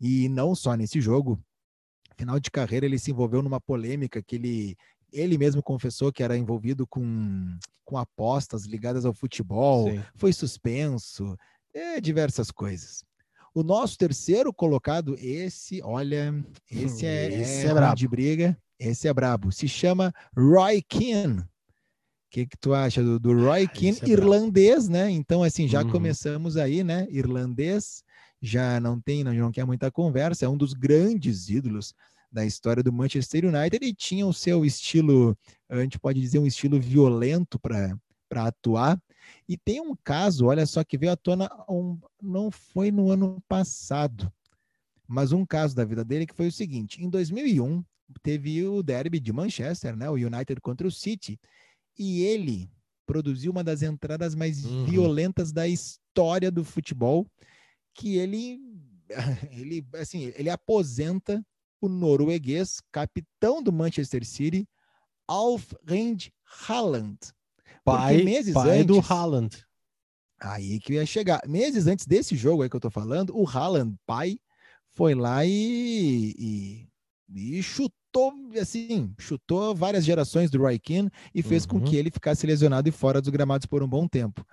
[0.00, 1.42] E não só nesse jogo,
[2.18, 4.76] final de carreira ele se envolveu numa polêmica que ele
[5.12, 10.02] ele mesmo confessou que era envolvido com, com apostas ligadas ao futebol, Sim.
[10.14, 11.36] foi suspenso,
[11.72, 13.02] é, diversas coisas.
[13.54, 16.34] O nosso terceiro colocado, esse, olha,
[16.70, 19.50] esse é, esse é, é brabo de briga, esse é brabo.
[19.50, 21.40] Se chama Roy Keane.
[21.40, 25.10] O que, que tu acha do, do Roy ah, Keane, é irlandês, né?
[25.10, 25.90] Então, assim, já uhum.
[25.90, 27.06] começamos aí, né?
[27.10, 28.04] Irlandês,
[28.40, 31.94] já não tem, não, não quer muita conversa, é um dos grandes ídolos
[32.30, 35.36] da história do Manchester United e tinha o seu estilo,
[35.68, 37.98] a gente pode dizer, um estilo violento para
[38.46, 39.00] atuar.
[39.48, 43.42] E tem um caso, olha só, que veio à tona, um, não foi no ano
[43.48, 44.32] passado,
[45.06, 47.82] mas um caso da vida dele que foi o seguinte: em 2001,
[48.22, 51.38] teve o derby de Manchester, né, o United contra o City,
[51.98, 52.70] e ele
[53.06, 54.84] produziu uma das entradas mais uhum.
[54.84, 57.26] violentas da história do futebol,
[57.98, 58.60] que ele
[59.50, 61.44] ele assim, ele aposenta
[61.80, 64.68] o norueguês, capitão do Manchester City,
[65.26, 66.32] Alf Rend
[66.66, 67.18] Haaland.
[67.84, 69.64] Pai, pai antes, do Haaland.
[70.40, 71.40] Aí que ia chegar.
[71.46, 74.38] Meses antes desse jogo aí que eu tô falando, o Haaland, pai,
[74.90, 76.88] foi lá e, e,
[77.34, 81.80] e chutou, assim, chutou várias gerações do Roy Keane e fez uhum.
[81.80, 84.44] com que ele ficasse lesionado e fora dos gramados por um bom tempo.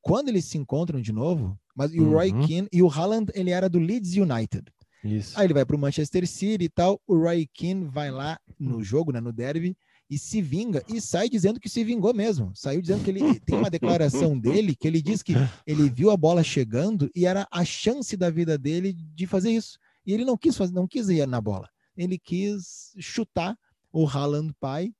[0.00, 2.46] Quando eles se encontram de novo, mas e o Roy uhum.
[2.46, 4.64] Keane e o Haaland, ele era do Leeds United.
[5.04, 5.38] Isso.
[5.38, 7.00] Aí ele vai para o Manchester City e tal.
[7.06, 9.76] O Roy Keane vai lá no jogo, né, no derby,
[10.08, 12.52] e se vinga e sai dizendo que se vingou mesmo.
[12.54, 15.34] Saiu dizendo que ele tem uma declaração dele que ele diz que
[15.66, 19.78] ele viu a bola chegando e era a chance da vida dele de fazer isso.
[20.06, 21.68] E ele não quis fazer, não quis ir na bola.
[21.96, 23.58] Ele quis chutar
[23.92, 24.92] o Haaland pai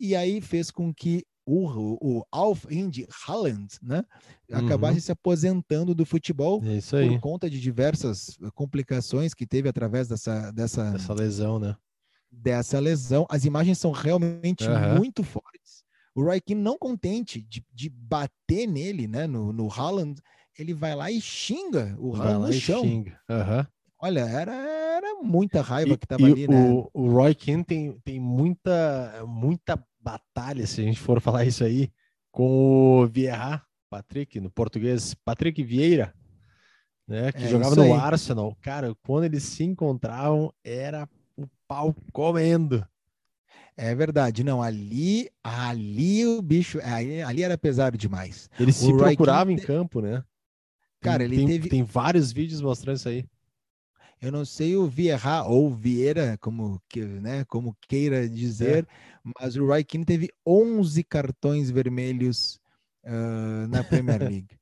[0.00, 4.04] e aí fez com que o, o Alf Indy Haaland, né,
[4.50, 5.00] acabasse uhum.
[5.00, 10.92] se aposentando do futebol é por conta de diversas complicações que teve através dessa, dessa,
[10.92, 11.76] dessa lesão, né?
[12.30, 13.26] Dessa lesão.
[13.28, 14.96] As imagens são realmente uhum.
[14.96, 15.84] muito fortes.
[16.14, 20.20] O Roy Keane não contente de, de bater nele, né, no, no Haaland,
[20.58, 22.82] ele vai lá e xinga o Hall no chão.
[22.82, 23.18] Xinga.
[23.28, 23.66] Uhum.
[24.00, 26.86] Olha, era, era muita raiva e, que tava ali, o, né?
[26.92, 31.90] O Roy Keane tem, tem muita, muita batalha, se a gente for falar isso aí,
[32.30, 36.14] com o Vieira, Patrick, no português, Patrick Vieira,
[37.08, 38.56] né, que é, jogava no Arsenal.
[38.60, 42.86] Cara, quando eles se encontravam, era o pau comendo.
[43.76, 48.48] É verdade, não, ali, ali o bicho, ali, ali era pesado demais.
[48.60, 50.22] Ele se procurava em campo, né?
[51.00, 51.68] Cara, tem, ele tem, teve...
[51.68, 53.24] Tem vários vídeos mostrando isso aí.
[54.24, 59.30] Eu não sei o Vieira ou Vieira, como, que, né, como queira dizer, é.
[59.38, 62.58] mas o Roy Keane teve 11 cartões vermelhos
[63.04, 64.56] uh, na Premier League.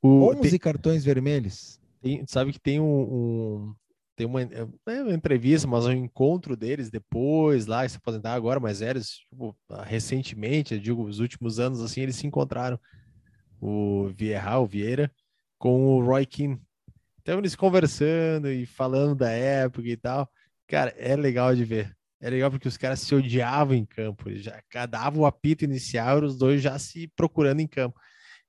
[0.00, 1.80] o, 11 tem, cartões vermelhos.
[2.00, 3.74] Tem, sabe que tem um, um
[4.14, 8.60] tem uma, é, é uma, entrevista, mas um encontro deles depois lá, se aposentar agora,
[8.60, 12.78] mais velhos, tipo, recentemente, eu digo, os últimos anos, assim, eles se encontraram,
[13.60, 15.12] o Vieira, o Vieira,
[15.58, 16.60] com o Roy Keane.
[17.28, 20.26] Então eles conversando e falando da época e tal.
[20.66, 21.94] Cara, é legal de ver.
[22.22, 24.30] É legal porque os caras se odiavam em campo.
[24.30, 28.00] Eles já davam o apito inicial, os dois já se procurando em campo.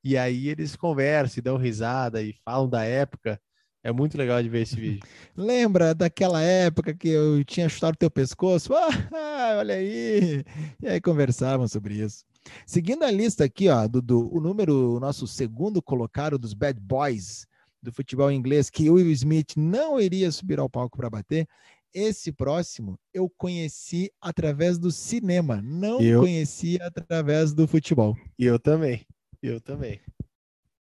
[0.01, 3.37] E aí eles conversam, dão risada e falam da época.
[3.83, 5.05] É muito legal de ver esse vídeo.
[5.35, 8.71] Lembra daquela época que eu tinha chutado teu pescoço?
[9.13, 10.45] Ah, olha aí!
[10.81, 12.23] E aí conversavam sobre isso.
[12.65, 17.47] Seguindo a lista aqui, ó, do o número, o nosso segundo colocado dos Bad Boys,
[17.81, 21.47] do futebol inglês que Will Smith não iria subir ao palco para bater.
[21.93, 26.21] Esse próximo eu conheci através do cinema, não eu...
[26.21, 28.15] conheci através do futebol.
[28.37, 29.05] Eu também,
[29.41, 29.99] eu também.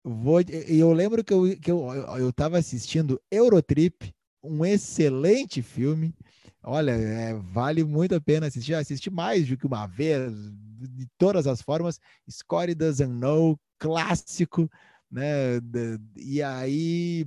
[0.04, 6.14] Vou, eu lembro que eu, que eu, eu estava assistindo Eurotrip, um excelente filme.
[6.64, 8.74] Olha, é, vale muito a pena assistir.
[8.74, 10.32] Assisti mais do que uma vez,
[10.80, 12.00] de todas as formas.
[12.30, 14.70] Score Doesn't Know, clássico
[15.12, 15.60] né?
[16.16, 17.26] E aí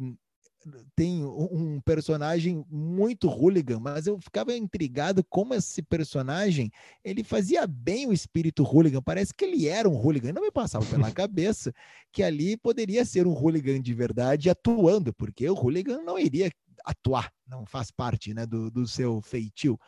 [0.97, 6.70] tem um personagem muito hooligan, mas eu ficava intrigado como esse personagem
[7.05, 9.03] ele fazia bem o espírito hooligan.
[9.03, 10.33] Parece que ele era um hooligan.
[10.33, 11.73] Não me passava pela cabeça
[12.12, 16.51] que ali poderia ser um hooligan de verdade atuando, porque o hooligan não iria
[16.85, 19.79] atuar, não faz parte né, do, do seu feitio.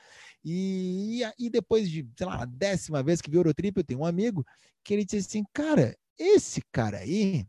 [0.44, 4.06] E, e depois de, sei lá, a décima vez que vi Eurotrip, eu tenho um
[4.06, 4.44] amigo
[4.84, 7.44] que ele disse assim, cara, esse cara aí,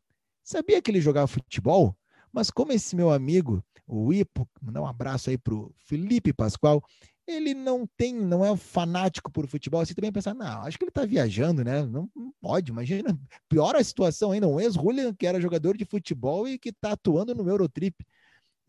[0.47, 1.93] Sabia que ele jogava futebol?
[2.31, 6.81] Mas como esse meu amigo, o Ipo, mandar um abraço aí pro Felipe Pascoal,
[7.27, 10.91] ele não tem, não é fanático por futebol, você também pensa, não, acho que ele
[10.91, 11.85] tá viajando, né?
[11.85, 13.19] Não, não pode, imagina.
[13.49, 17.35] Pior a situação ainda, um ex-Hooligan que era jogador de futebol e que tá atuando
[17.35, 17.97] no Eurotrip.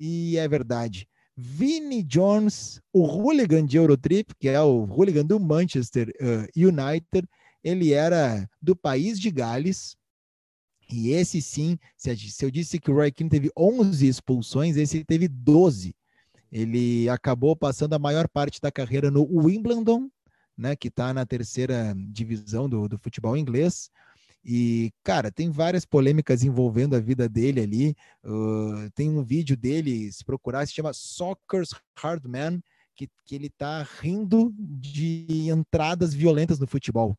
[0.00, 1.08] E é verdade.
[1.36, 7.28] Vini Jones, o hooligan de Eurotrip, que é o hooligan do Manchester uh, United,
[7.62, 9.96] ele era do país de Gales,
[10.90, 12.10] e esse sim, se
[12.42, 15.94] eu disse que o Roy Keane teve 11 expulsões, esse teve 12.
[16.50, 20.10] Ele acabou passando a maior parte da carreira no Wimbledon,
[20.56, 23.90] né, que está na terceira divisão do, do futebol inglês.
[24.42, 27.94] E, cara, tem várias polêmicas envolvendo a vida dele ali.
[28.24, 32.60] Uh, tem um vídeo dele, se procurar, se chama Soccer's Hard Man,
[32.94, 37.16] que, que ele tá rindo de entradas violentas no futebol.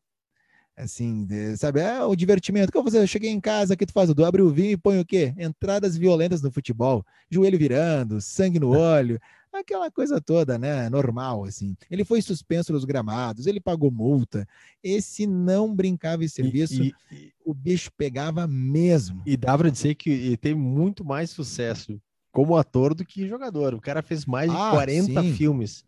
[0.82, 1.80] Assim, sabe?
[1.80, 2.68] É o divertimento.
[2.68, 3.02] O que eu vou fazer?
[3.02, 4.12] Eu cheguei em casa, o que tu faz?
[4.12, 5.34] Tu abre o vinho e põe o quê?
[5.36, 7.04] Entradas violentas no futebol.
[7.30, 9.20] Joelho virando, sangue no olho,
[9.52, 10.88] aquela coisa toda, né?
[10.88, 11.76] Normal, assim.
[11.90, 14.46] Ele foi suspenso nos gramados, ele pagou multa.
[14.82, 19.22] Esse não brincava em serviço, e, e, o bicho pegava mesmo.
[19.26, 22.00] E dá pra dizer que teve muito mais sucesso
[22.32, 23.74] como ator do que jogador.
[23.74, 25.34] O cara fez mais de ah, 40 sim.
[25.34, 25.84] filmes.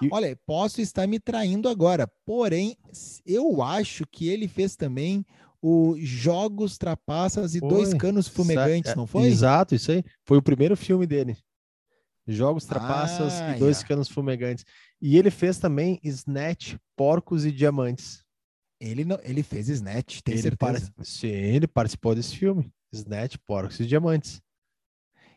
[0.00, 0.08] E...
[0.10, 2.76] Olha, posso estar me traindo agora, porém,
[3.26, 5.24] eu acho que ele fez também
[5.60, 7.68] o Jogos Trapaças e foi.
[7.68, 9.24] Dois Canos Fumegantes, não foi?
[9.24, 10.02] Exato, isso aí.
[10.24, 11.36] Foi o primeiro filme dele.
[12.26, 13.88] Jogos Trapaças ah, e Dois yeah.
[13.88, 14.64] Canos Fumegantes.
[15.00, 18.22] E ele fez também Snatch, Porcos e Diamantes.
[18.80, 20.92] Ele, não, ele fez Snatch, tem ele certeza?
[21.02, 22.72] Sim, ele participou desse filme.
[22.92, 24.40] Snatch, Porcos e Diamantes.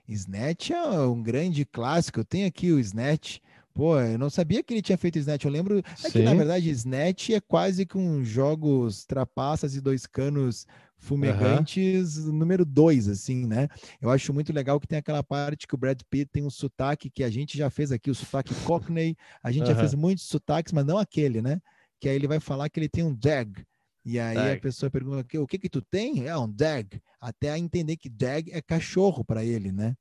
[0.08, 2.20] Snatch é um grande clássico.
[2.20, 3.40] Eu tenho aqui o Snatch.
[3.76, 5.44] Pô, eu não sabia que ele tinha feito Snatch.
[5.44, 5.84] Eu lembro.
[6.02, 10.66] É que, na verdade, Snatch é quase que um jogos trapaças e dois canos
[10.98, 12.32] fumegantes uhum.
[12.32, 13.68] número dois, assim, né?
[14.02, 17.10] Eu acho muito legal que tem aquela parte que o Brad Pitt tem um sotaque
[17.10, 19.14] que a gente já fez aqui, o sotaque Cockney.
[19.44, 19.74] A gente uhum.
[19.74, 21.62] já fez muitos sotaques, mas não aquele, né?
[22.00, 23.62] Que aí ele vai falar que ele tem um dag.
[24.06, 24.58] E aí dag.
[24.58, 26.26] a pessoa pergunta: o que que tu tem?
[26.26, 26.98] É um dag.
[27.20, 29.98] Até entender que dag é cachorro para ele, né?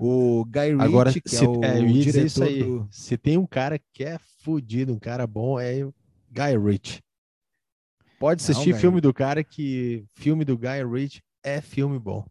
[0.00, 2.62] O Guy Ritchie, Agora, que se, é o é, diretor isso aí.
[2.62, 2.88] Do...
[2.90, 5.94] Se tem um cara que é fodido, um cara bom, é o
[6.30, 7.00] Guy Ritchie.
[8.18, 12.24] Pode assistir Não, filme do cara que filme do Guy Ritchie é filme bom.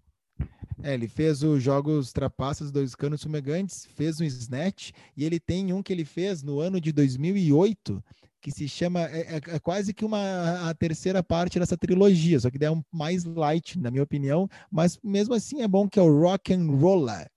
[0.84, 5.72] É, ele fez os jogos trapaças, dois canos fumegantes, fez um snatch e ele tem
[5.74, 8.04] um que ele fez no ano de 2008
[8.42, 12.50] que se chama é, é, é quase que uma a terceira parte dessa trilogia, só
[12.50, 16.02] que é um mais light, na minha opinião, mas mesmo assim é bom que é
[16.02, 17.30] o Rock and Roller.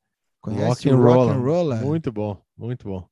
[0.45, 1.82] Conhece rock and o Rock and Roller?
[1.82, 3.09] Muito bom, muito bom.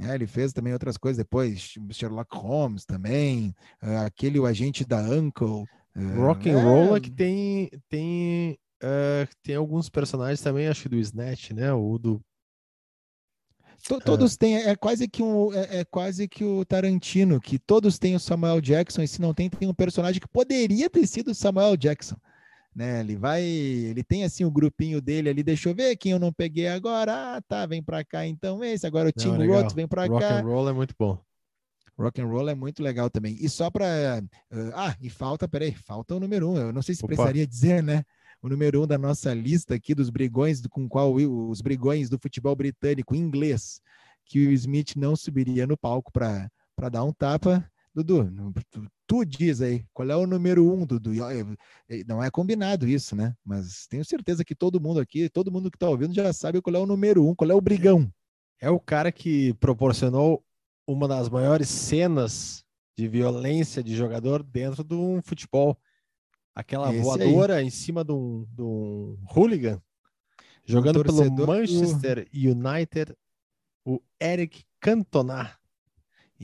[0.00, 5.02] É, ele fez também outras coisas depois, Sherlock Holmes também, uh, aquele o agente da
[5.02, 5.64] Uncle.
[5.94, 6.62] Uh, Rock and é...
[6.62, 11.70] Roller que tem tem uh, tem alguns personagens também, acho que do Snatch, né?
[11.74, 12.18] O do
[14.02, 18.14] todos têm, é quase que um, é, é, quase que o Tarantino, que todos têm
[18.14, 21.34] o Samuel Jackson, e se não tem, tem um personagem que poderia ter sido o
[21.34, 22.16] Samuel Jackson.
[22.74, 23.00] Né?
[23.00, 26.32] Ele vai, ele tem assim o grupinho dele ali, deixa eu ver quem eu não
[26.32, 27.36] peguei agora.
[27.36, 30.14] Ah, tá, vem para cá então esse, agora o Tim Roth vem para cá.
[30.14, 31.18] Rock and roll é muito bom.
[31.96, 33.36] Rock and roll é muito legal também.
[33.40, 34.20] E só para
[34.52, 36.56] uh, ah, e falta, peraí, falta o número um.
[36.56, 37.14] Eu não sei se Opa.
[37.14, 38.02] precisaria dizer, né?
[38.44, 42.54] o número um da nossa lista aqui dos brigões, com qual os brigões do futebol
[42.54, 43.80] britânico inglês,
[44.26, 46.50] que o Smith não subiria no palco para
[46.90, 47.66] dar um tapa.
[47.94, 51.12] Dudu, tu, tu, diz aí, qual é o número um, Dudu?
[52.06, 53.34] Não é combinado isso, né?
[53.44, 56.74] Mas tenho certeza que todo mundo aqui, todo mundo que está ouvindo já sabe qual
[56.74, 58.10] é o número um, qual é o brigão.
[58.60, 60.44] É o cara que proporcionou
[60.86, 62.64] uma das maiores cenas
[62.96, 65.78] de violência de jogador dentro de um futebol
[66.54, 67.66] aquela Esse voadora aí.
[67.66, 69.82] em cima de um, de um hooligan,
[70.64, 72.50] jogando um pelo Manchester do...
[72.50, 73.14] United,
[73.84, 75.58] o Eric Cantona.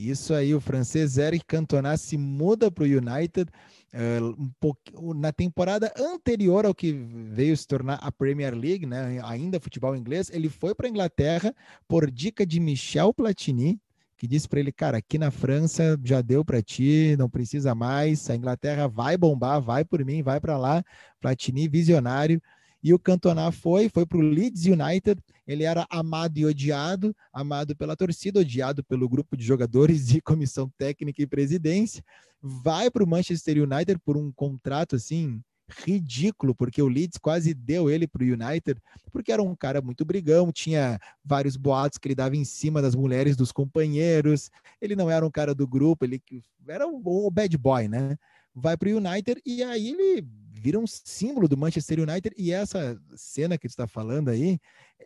[0.09, 3.49] Isso aí, o francês Eric Cantona se muda para o United
[3.93, 9.21] uh, um pouco, na temporada anterior ao que veio se tornar a Premier League, né,
[9.23, 11.53] ainda futebol inglês, ele foi para a Inglaterra
[11.87, 13.79] por dica de Michel Platini,
[14.17, 18.29] que disse para ele, cara, aqui na França já deu para ti, não precisa mais,
[18.29, 20.83] a Inglaterra vai bombar, vai por mim, vai para lá,
[21.19, 22.41] Platini visionário,
[22.83, 27.75] e o Cantona foi, foi para o Leeds United, ele era amado e odiado, amado
[27.75, 32.03] pela torcida, odiado pelo grupo de jogadores e comissão técnica e presidência,
[32.41, 35.41] vai para o Manchester United por um contrato assim
[35.85, 40.03] ridículo, porque o Leeds quase deu ele para o United, porque era um cara muito
[40.03, 44.51] brigão, tinha vários boatos que ele dava em cima das mulheres dos companheiros,
[44.81, 46.21] ele não era um cara do grupo, ele
[46.67, 48.17] era o um, bad boy, né?
[48.53, 50.27] Vai para o United e aí ele
[50.61, 54.59] vira um símbolo do Manchester United e essa cena que tu está falando aí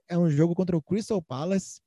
[0.06, 1.82] é um jogo contra o Crystal Palace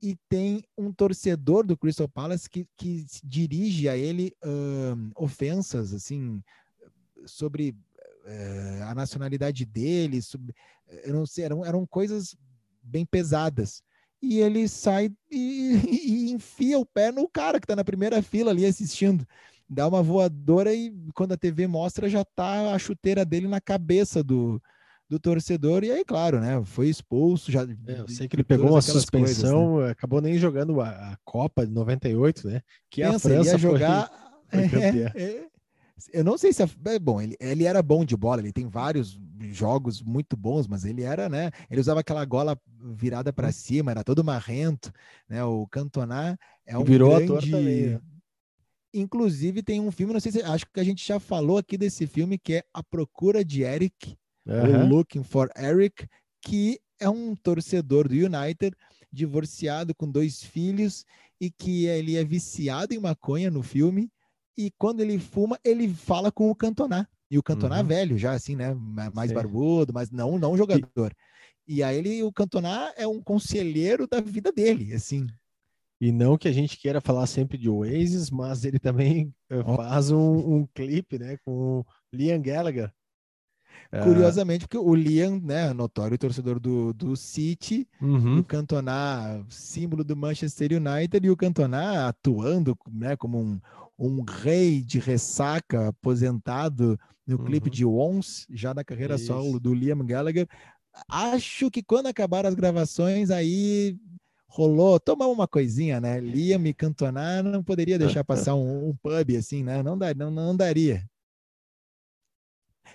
[0.00, 6.40] e tem um torcedor do Crystal Palace que, que dirige a ele uh, ofensas assim
[7.26, 7.74] sobre
[8.24, 10.54] é, a nacionalidade dele, sub,
[11.02, 12.36] eu não sei, eram, eram coisas
[12.80, 13.82] bem pesadas.
[14.22, 15.74] E ele sai e,
[16.30, 19.26] e enfia o pé no cara que está na primeira fila ali assistindo.
[19.68, 24.22] Dá uma voadora e quando a TV mostra já tá a chuteira dele na cabeça
[24.22, 24.62] do,
[25.08, 25.84] do torcedor.
[25.84, 26.62] E aí, claro, né?
[26.64, 27.52] Foi expulso.
[27.52, 29.90] Já, é, eu sei que ele pegou uma suspensão, coisas, né?
[29.92, 32.62] acabou nem jogando a, a, Copa de 98, né?
[32.90, 34.10] Que Pensa, a França ia jogar.
[34.48, 35.48] Foi, foi é, é,
[36.12, 39.20] eu não sei se é, bom, ele, ele era bom de bola, ele tem vários
[39.50, 41.50] jogos muito bons, mas ele era, né?
[41.70, 42.58] Ele usava aquela gola
[42.94, 44.92] virada para cima, era todo marrento,
[45.28, 45.44] né?
[45.44, 47.24] O Cantona é um Virou grande...
[47.24, 47.86] ator também.
[47.88, 48.00] Né?
[48.98, 52.06] Inclusive tem um filme, não sei se acho que a gente já falou aqui desse
[52.06, 54.88] filme que é A Procura de Eric, uhum.
[54.88, 56.06] Looking for Eric,
[56.42, 58.76] que é um torcedor do United,
[59.12, 61.04] divorciado com dois filhos
[61.40, 64.10] e que ele é viciado em maconha no filme
[64.58, 67.06] e quando ele fuma, ele fala com o Cantoná.
[67.30, 67.86] E o Cantoná uhum.
[67.86, 68.74] velho, já assim, né?
[69.14, 69.34] Mais Sim.
[69.34, 71.14] barbudo, mas não, não jogador.
[71.66, 71.76] E...
[71.76, 75.28] e aí ele, o Cantoná é um conselheiro da vida dele, assim.
[76.00, 79.76] E não que a gente queira falar sempre de Oasis, mas ele também oh.
[79.76, 82.92] faz um, um clipe, né, com o Liam Gallagher.
[83.90, 84.02] É.
[84.02, 88.38] Curiosamente, porque o Liam, né, notório torcedor do, do City, uhum.
[88.38, 93.60] o Cantona, símbolo do Manchester United, e o Cantona atuando né, como um,
[93.98, 97.44] um rei de ressaca aposentado no uhum.
[97.44, 99.26] clipe de Once, já na carreira Isso.
[99.26, 100.46] solo do Liam Gallagher.
[101.08, 103.96] Acho que quando acabaram as gravações, aí
[104.48, 106.18] rolou, tomar uma coisinha, né?
[106.20, 109.82] Liam e Cantona não poderia deixar passar um, um pub assim, né?
[109.82, 111.08] Não, dar, não, não daria.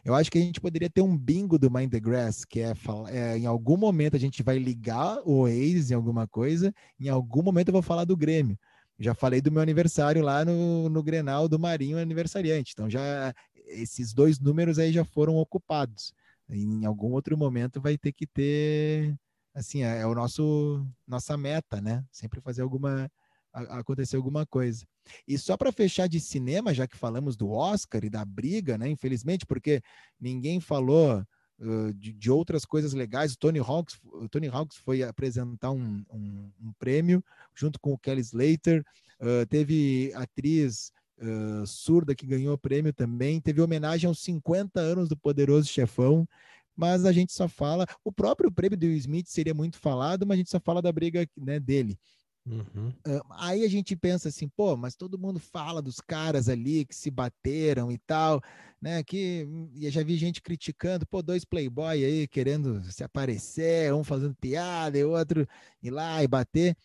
[0.03, 2.73] Eu acho que a gente poderia ter um bingo do Mind the Grass, que é,
[3.09, 7.41] é, em algum momento a gente vai ligar o ex em alguma coisa, em algum
[7.41, 8.57] momento eu vou falar do Grêmio.
[8.99, 12.73] Já falei do meu aniversário lá no, no Grenal do Marinho aniversariante.
[12.73, 13.33] Então já
[13.67, 16.13] esses dois números aí já foram ocupados.
[16.49, 19.15] Em algum outro momento vai ter que ter
[19.53, 22.03] assim, é, é o nosso nossa meta, né?
[22.11, 23.09] Sempre fazer alguma
[23.53, 24.85] acontecer alguma coisa.
[25.27, 28.89] E só para fechar de cinema, já que falamos do Oscar e da briga, né?
[28.89, 29.81] Infelizmente, porque
[30.19, 31.23] ninguém falou
[31.59, 33.33] uh, de, de, outras coisas legais.
[33.33, 37.23] O Tony Hawks, o Tony Hawks foi apresentar um, um, um prêmio
[37.53, 38.83] junto com o Kelly Slater.
[39.21, 43.39] Uh, teve atriz uh, surda que ganhou o prêmio também.
[43.39, 46.27] Teve homenagem aos 50 anos do Poderoso Chefão.
[46.75, 47.85] Mas a gente só fala.
[48.03, 50.91] O próprio prêmio do Will Smith seria muito falado, mas a gente só fala da
[50.91, 51.97] briga né, dele.
[52.45, 52.89] Uhum.
[53.07, 56.93] Uh, aí a gente pensa assim, pô, mas todo mundo fala dos caras ali que
[56.93, 58.41] se bateram e tal,
[58.81, 59.01] né?
[59.03, 64.35] Que e já vi gente criticando, pô, dois playboy aí querendo se aparecer, um fazendo
[64.35, 65.47] piada e outro
[65.81, 66.75] ir lá e bater,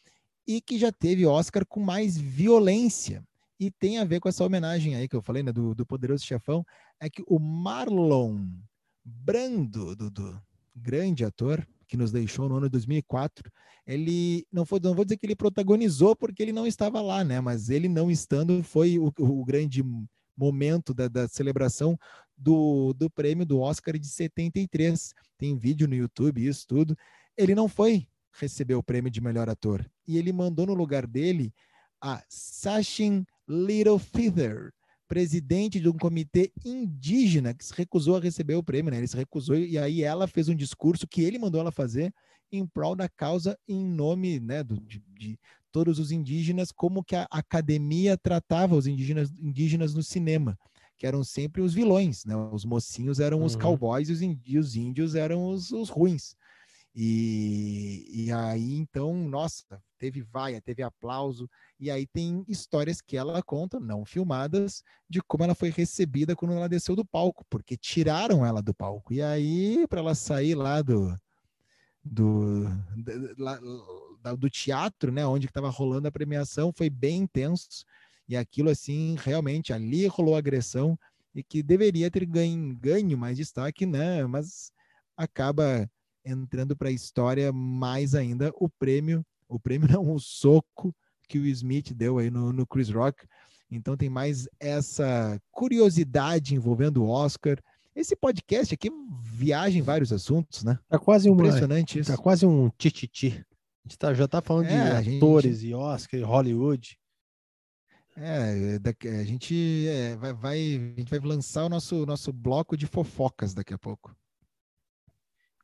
[0.46, 3.24] e que já teve Oscar com mais violência.
[3.60, 6.24] E tem a ver com essa homenagem aí que eu falei, né, do, do Poderoso
[6.24, 6.64] Chefão,
[7.00, 8.46] é que o Marlon
[9.10, 10.42] Brando, do, do
[10.74, 13.50] grande ator, que nos deixou no ano de 2004,
[13.86, 17.40] ele não foi, não vou dizer que ele protagonizou porque ele não estava lá, né?
[17.40, 19.82] Mas ele não estando foi o, o grande
[20.36, 21.98] momento da, da, celebração
[22.36, 25.14] do, do prêmio do Oscar de 73.
[25.38, 26.96] Tem vídeo no YouTube, isso tudo.
[27.36, 28.06] Ele não foi
[28.38, 31.52] receber o prêmio de melhor ator e ele mandou no lugar dele
[32.00, 34.72] a Sachin Little Feather,
[35.08, 38.98] presidente de um comitê indígena que se recusou a receber o prêmio, né?
[38.98, 42.12] Ele se recusou e aí ela fez um discurso que ele mandou ela fazer
[42.52, 45.38] em prol da causa em nome, né, do, de, de
[45.70, 50.58] todos os indígenas, como que a academia tratava os indígenas, indígenas no cinema,
[50.96, 52.34] que eram sempre os vilões, né?
[52.36, 53.60] Os mocinhos eram os uhum.
[53.60, 56.34] cowboys e os índios, os índios eram os, os ruins.
[57.00, 63.40] E, e aí, então, nossa, teve vaia, teve aplauso, e aí tem histórias que ela
[63.40, 68.44] conta, não filmadas, de como ela foi recebida quando ela desceu do palco, porque tiraram
[68.44, 69.12] ela do palco.
[69.12, 71.14] E aí, para ela sair lá do,
[72.02, 72.64] do,
[72.96, 77.84] do, do teatro, né, onde estava rolando a premiação, foi bem intenso.
[78.28, 80.98] E aquilo, assim, realmente, ali rolou agressão
[81.32, 84.26] e que deveria ter ganho, ganho mais destaque, né?
[84.26, 84.72] Mas
[85.16, 85.88] acaba
[86.28, 90.94] entrando para a história mais ainda o prêmio, o prêmio não, o soco
[91.28, 93.26] que o Smith deu aí no, no Chris Rock.
[93.70, 97.58] Então tem mais essa curiosidade envolvendo o Oscar.
[97.94, 98.90] Esse podcast aqui
[99.22, 100.78] viaja em vários assuntos, né?
[100.88, 102.10] Tá quase uma, impressionante isso.
[102.10, 103.44] Tá quase um tititi.
[103.84, 105.70] A gente tá, já tá falando é, de atores gente...
[105.70, 106.98] e Oscar, Hollywood.
[108.16, 108.80] É,
[109.20, 110.58] a gente é, vai, vai,
[110.96, 114.16] a gente vai lançar o nosso, nosso bloco de fofocas daqui a pouco.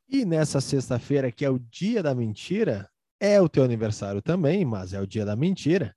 [0.07, 2.89] E nessa sexta-feira, que é o dia da mentira,
[3.19, 5.95] é o teu aniversário também, mas é o dia da mentira.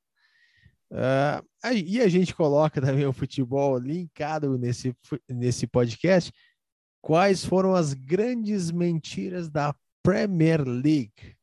[0.90, 1.44] Uh,
[1.74, 4.96] e a gente coloca também o futebol linkado nesse,
[5.28, 6.32] nesse podcast.
[7.02, 11.36] Quais foram as grandes mentiras da Premier League?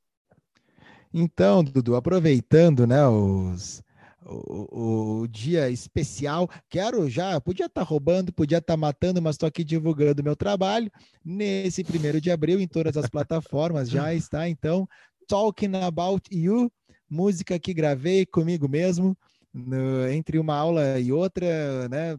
[1.13, 3.81] Então, Dudu, aproveitando né, os,
[4.25, 6.49] o, o, dia especial.
[6.69, 10.35] Quero já, podia estar tá roubando, podia estar tá matando, mas estou aqui divulgando meu
[10.35, 10.91] trabalho.
[11.23, 14.49] Nesse primeiro de abril, em todas as plataformas, já está.
[14.49, 14.87] Então,
[15.27, 16.71] Talking About You,
[17.09, 19.15] música que gravei comigo mesmo,
[19.53, 22.17] no, entre uma aula e outra, né?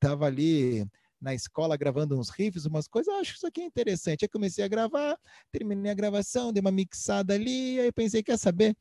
[0.00, 0.86] Tava ali
[1.20, 4.24] na escola gravando uns riffs, umas coisas, acho que isso aqui é interessante.
[4.24, 5.16] Aí comecei a gravar,
[5.50, 8.76] terminei a gravação, dei uma mixada ali, aí pensei, quer saber?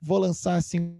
[0.00, 0.98] Vou lançar assim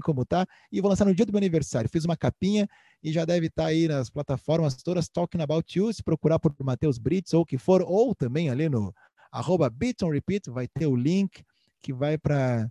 [0.00, 1.88] como tá, e vou lançar no dia do meu aniversário.
[1.90, 2.68] Fiz uma capinha
[3.02, 6.54] e já deve estar tá aí nas plataformas todas Talking About You, se procurar por
[6.60, 8.94] Matheus Brits ou o que for, ou também ali no
[9.30, 11.44] arroba Repeat, vai ter o link
[11.82, 12.68] que vai para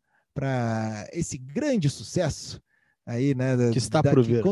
[1.11, 2.61] esse grande sucesso
[3.05, 3.55] aí, né?
[3.55, 4.43] Da, que está da, por vir.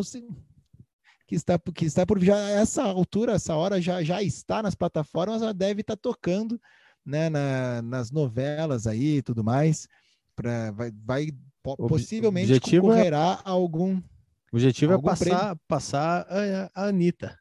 [1.28, 5.42] Que, está, que está por já essa altura, essa hora já, já está nas plataformas,
[5.42, 6.60] já deve estar tá tocando
[7.06, 9.88] né, na, nas novelas aí e tudo mais.
[10.36, 11.32] Pra, vai, vai
[11.76, 13.98] possivelmente objetivo é concorrerá é, algum.
[13.98, 17.38] O objetivo é passar, passar a, a Anitta.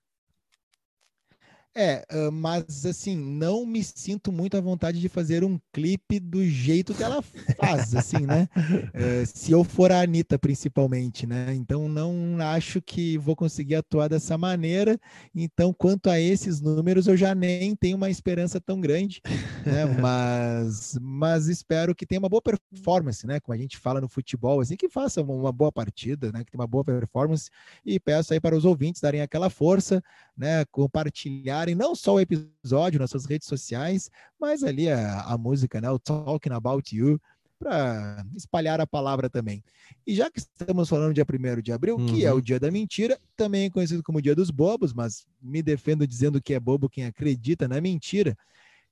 [1.79, 6.95] É, mas assim, não me sinto muito à vontade de fazer um clipe do jeito
[6.95, 8.49] que ela faz, assim, né?
[8.95, 11.55] É, se eu for a Anitta, principalmente, né?
[11.55, 14.99] Então não acho que vou conseguir atuar dessa maneira.
[15.35, 19.21] Então, quanto a esses números, eu já nem tenho uma esperança tão grande,
[19.67, 19.85] né?
[20.01, 23.41] Mas, mas espero que tenha uma boa performance, né?
[23.41, 26.45] Como a gente fala no futebol, assim, que faça uma boa partida, né?
[26.45, 27.51] Que tenha uma boa performance.
[27.85, 30.03] E peço aí para os ouvintes darem aquela força,
[30.37, 30.65] né?
[30.67, 35.91] Compartilhar não só o episódio nas suas redes sociais, mas ali a, a música, né?
[35.91, 37.21] O Talking About You,
[37.59, 39.65] para espalhar a palavra também.
[40.07, 42.07] E já que estamos falando dia 1 de abril, uhum.
[42.07, 42.41] que é o uhum.
[42.41, 46.61] dia da mentira, também conhecido como dia dos bobos, mas me defendo dizendo que é
[46.61, 48.37] bobo quem acredita na mentira.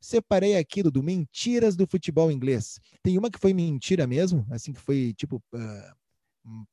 [0.00, 2.78] Separei aqui do mentiras do futebol inglês.
[3.02, 5.94] Tem uma que foi mentira mesmo, assim que foi tipo uh,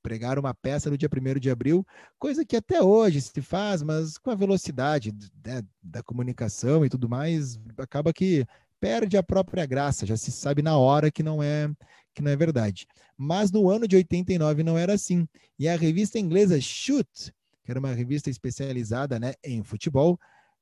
[0.04, 1.86] pregaram uma peça no dia 1 de abril,
[2.20, 5.14] coisa que até hoje se faz, mas com a velocidade
[5.46, 8.46] né, da comunicação e tudo mais, acaba que
[8.80, 11.70] perde a própria graça, já se sabe na hora que não é
[12.14, 12.88] que não é verdade.
[13.18, 15.26] Mas no ano de 89 não era assim.
[15.58, 17.32] E a revista inglesa Shoot,
[17.64, 20.20] que era uma revista especializada né, em futebol,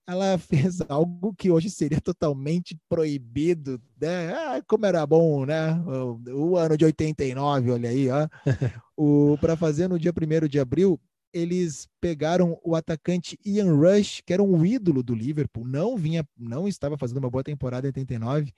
[0.10, 4.34] ela fez algo que hoje seria totalmente proibido, né?
[4.34, 5.74] Ah, como era bom, né?
[5.82, 8.28] O, o, ano de 89, olha aí, ó.
[8.98, 11.00] o para fazer no dia 1 de abril,
[11.32, 16.68] eles pegaram o atacante Ian Rush, que era um ídolo do Liverpool, não vinha, não
[16.68, 18.52] estava fazendo uma boa temporada em 89,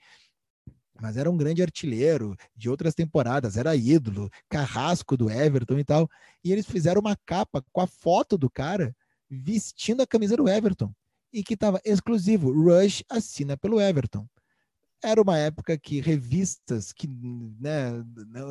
[0.98, 6.08] mas era um grande artilheiro de outras temporadas, era ídolo, carrasco do Everton e tal.
[6.42, 8.94] E eles fizeram uma capa com a foto do cara
[9.28, 10.92] vestindo a camisa do Everton
[11.32, 12.52] e que estava exclusivo.
[12.52, 14.26] Rush assina pelo Everton.
[15.02, 18.04] Era uma época que revistas que né,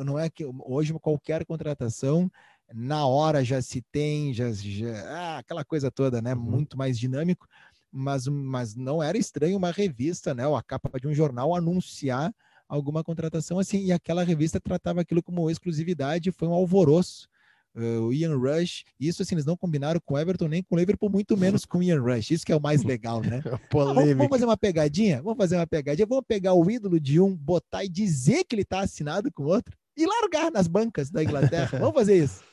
[0.04, 2.30] não é que hoje qualquer contratação
[2.74, 6.34] na hora já se tem, já, já ah, aquela coisa toda, né?
[6.34, 6.40] Uhum.
[6.40, 7.46] Muito mais dinâmico,
[7.90, 10.46] mas, mas não era estranho uma revista, né?
[10.46, 12.34] Ou a capa de um jornal anunciar
[12.68, 17.28] alguma contratação assim, e aquela revista tratava aquilo como exclusividade, foi um alvoroço
[17.74, 18.84] uh, o Ian Rush.
[18.98, 21.78] Isso assim, eles não combinaram com o Everton nem com o Liverpool, muito menos com
[21.78, 22.30] o Ian Rush.
[22.30, 23.42] Isso que é o mais legal, né?
[23.44, 25.22] ah, vamos, vamos, fazer uma pegadinha?
[25.22, 26.06] Vamos fazer uma pegadinha.
[26.06, 29.46] Vamos pegar o ídolo de um, botar e dizer que ele está assinado com o
[29.46, 31.78] outro e largar nas bancas da Inglaterra.
[31.78, 32.42] vamos fazer isso.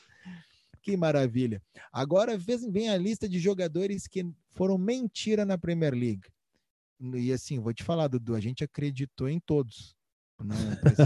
[0.82, 1.62] Que maravilha.
[1.92, 6.22] Agora vem a lista de jogadores que foram mentira na Premier League.
[7.14, 9.94] E assim, vou te falar, Dudu, a gente acreditou em todos.
[10.44, 10.56] Não,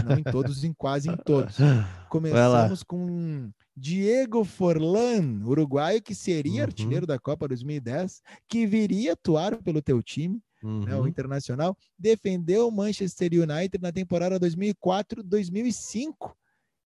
[0.09, 1.57] não em todos, em quase em todos.
[2.09, 6.67] Começamos com Diego Forlan, uruguaio, que seria uhum.
[6.67, 10.85] artilheiro da Copa 2010, que viria atuar pelo teu time, uhum.
[10.85, 16.33] né, o Internacional, defendeu o Manchester United na temporada 2004-2005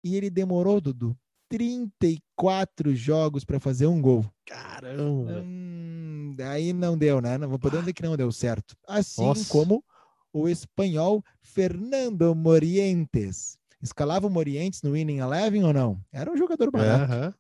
[0.04, 1.18] e ele demorou, Dudu,
[1.50, 4.26] 34 jogos para fazer um gol.
[4.46, 5.42] Caramba!
[5.46, 7.38] Hum, aí não deu, né?
[7.38, 8.76] Não podemos dizer que não deu certo.
[8.88, 9.52] Assim Nossa.
[9.52, 9.84] como
[10.34, 13.58] o espanhol Fernando Morientes.
[13.82, 16.04] Escalava o Morientes no Winning Eleven ou não?
[16.12, 17.14] Era um jogador barato.
[17.14, 17.34] Uhum.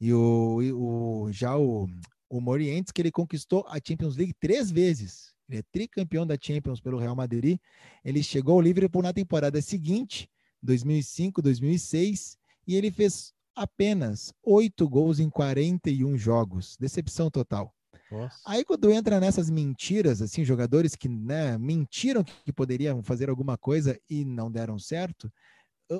[0.00, 1.88] E o, e o já o,
[2.30, 5.34] o Morientes, que ele conquistou a Champions League três vezes.
[5.48, 7.58] Ele é tricampeão da Champions pelo Real Madrid.
[8.04, 10.30] Ele chegou ao Liverpool na temporada seguinte,
[10.62, 16.76] 2005, 2006, e ele fez apenas oito gols em 41 jogos.
[16.78, 17.74] Decepção total.
[18.10, 18.38] Nossa.
[18.46, 23.98] Aí quando entra nessas mentiras, assim, jogadores que né, mentiram que poderiam fazer alguma coisa
[24.08, 25.30] e não deram certo,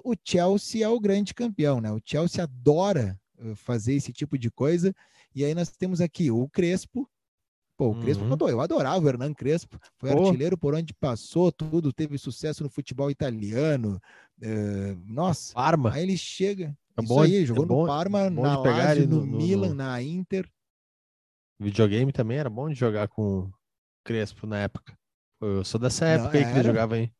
[0.04, 1.90] o Chelsea é o grande campeão, né?
[1.90, 3.18] O Chelsea adora
[3.56, 4.94] fazer esse tipo de coisa.
[5.34, 7.08] E aí nós temos aqui o Crespo.
[7.76, 8.48] Pô, o Crespo, uhum.
[8.48, 9.78] eu adorava o Hernan Crespo.
[9.98, 10.26] Foi Pô.
[10.26, 14.00] artilheiro por onde passou, tudo, teve sucesso no futebol italiano.
[14.42, 15.92] Uh, nossa, Parma.
[15.92, 16.76] Aí ele chega.
[16.96, 19.74] É isso bom, aí, jogou é bom, no Parma, na Lazio, no, no, Milan, no...
[19.76, 20.50] na Inter.
[21.60, 23.50] Videogame também era bom de jogar com
[24.04, 24.96] Crespo na época.
[25.40, 27.12] Eu sou dessa época Não, aí que ele jogava aí.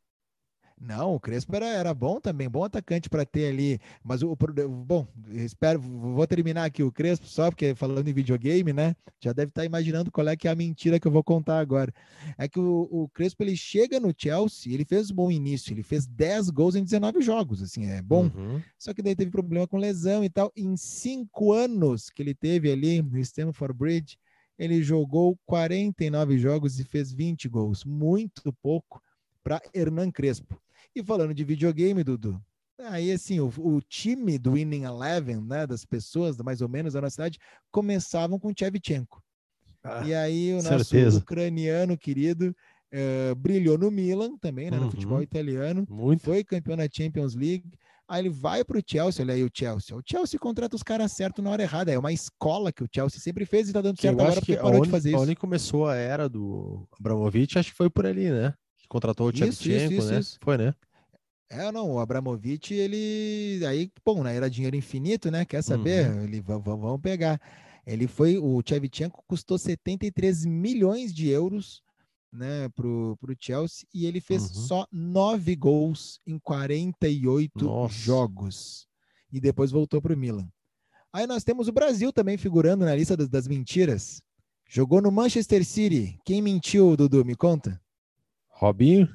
[0.80, 3.80] Não, o Crespo era, era bom também, bom atacante para ter ali.
[4.02, 8.94] Mas o bom, espero, vou terminar aqui o Crespo só porque falando em videogame, né?
[9.20, 11.58] Já deve estar tá imaginando qual é que é a mentira que eu vou contar
[11.58, 11.92] agora.
[12.36, 15.82] É que o, o Crespo ele chega no Chelsea, ele fez um bom início, ele
[15.82, 18.30] fez 10 gols em 19 jogos, assim, é bom.
[18.34, 18.62] Uhum.
[18.78, 20.52] Só que daí teve problema com lesão e tal.
[20.56, 24.16] Em cinco anos que ele teve ali no Stamford Bridge,
[24.58, 29.02] ele jogou 49 jogos e fez 20 gols, muito pouco
[29.42, 30.60] para Hernan Crespo.
[30.94, 32.42] E falando de videogame, Dudu,
[32.78, 37.00] aí assim, o, o, time do Winning Eleven, né, das pessoas, mais ou menos da
[37.00, 37.38] nossa cidade,
[37.70, 39.22] começavam com Chevchenko.
[39.82, 41.18] Ah, e aí o nosso certeza.
[41.18, 42.54] ucraniano querido
[42.92, 44.90] uh, brilhou no Milan também, né, no uhum.
[44.90, 46.24] futebol italiano, Muito.
[46.24, 47.70] foi campeão da Champions League,
[48.08, 49.94] Aí ele vai para o Chelsea, olha aí o Chelsea.
[49.94, 51.92] O Chelsea contrata os caras certos na hora errada.
[51.92, 54.76] É uma escola que o Chelsea sempre fez e está dando certo agora porque parou
[54.76, 55.18] onde, de fazer isso.
[55.18, 58.54] Onde começou a era do Abramovich, acho que foi por ali, né?
[58.78, 60.20] Que contratou o Shevchenko, né?
[60.20, 60.38] Isso.
[60.40, 60.74] Foi, né?
[61.50, 63.64] É, não, o Abramovich, ele.
[63.66, 64.34] Aí, bom, né?
[64.34, 65.44] Era dinheiro infinito, né?
[65.44, 66.10] Quer saber?
[66.10, 66.24] Uhum.
[66.24, 67.38] Ele, vamos pegar.
[67.86, 68.38] Ele foi.
[68.38, 71.82] O Shevchenko custou 73 milhões de euros
[72.32, 74.62] né, pro, pro Chelsea e ele fez uhum.
[74.66, 77.94] só nove gols em 48 Nossa.
[77.94, 78.86] jogos
[79.32, 80.48] e depois voltou pro Milan.
[81.12, 84.22] Aí nós temos o Brasil também figurando na lista das, das mentiras.
[84.68, 86.18] Jogou no Manchester City.
[86.24, 87.24] Quem mentiu, Dudu?
[87.24, 87.80] Me conta.
[88.48, 89.08] Robinho?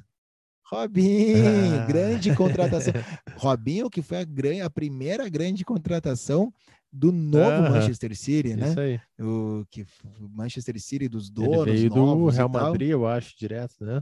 [0.66, 1.86] Robinho, ah.
[1.86, 2.92] grande contratação.
[3.36, 6.52] Robinho, que foi a, a primeira grande contratação
[6.96, 8.68] do novo Manchester City, né?
[8.70, 9.00] Isso aí.
[9.20, 9.84] O que
[10.30, 14.00] Manchester City dos donos Ele veio do Real Madrid, eu acho, direto, né?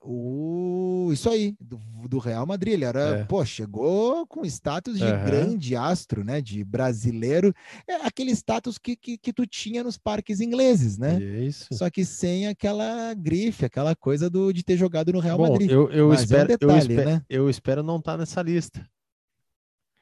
[0.00, 2.74] O, isso aí, do, do Real Madrid.
[2.74, 3.24] Ele era, É.
[3.24, 5.24] pô, chegou com status de Aham.
[5.24, 6.40] grande astro, né?
[6.40, 7.54] De brasileiro.
[7.86, 11.22] É aquele status que, que, que tu tinha nos parques ingleses, né?
[11.22, 11.68] Isso.
[11.72, 15.70] Só que sem aquela grife, aquela coisa do, de ter jogado no Real Bom, Madrid.
[15.70, 17.22] eu, eu Mas é um espero, eu, detalhe, espero, né?
[17.28, 18.84] eu espero não estar nessa lista.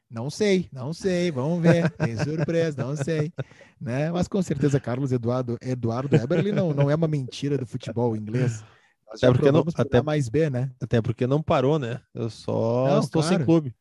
[0.08, 1.90] Não sei, não sei, vamos ver.
[1.92, 3.32] Tem surpresa, não sei.
[3.80, 4.10] Né?
[4.12, 8.64] Mas com certeza, Carlos Eduardo, Eduardo Eberle não, não é uma mentira do futebol inglês.
[9.06, 10.70] Nós Até porque não- até- mais B, né?
[10.80, 12.00] Até porque não parou, né?
[12.14, 13.44] Eu só Não, estou sem claro.
[13.44, 13.74] clube.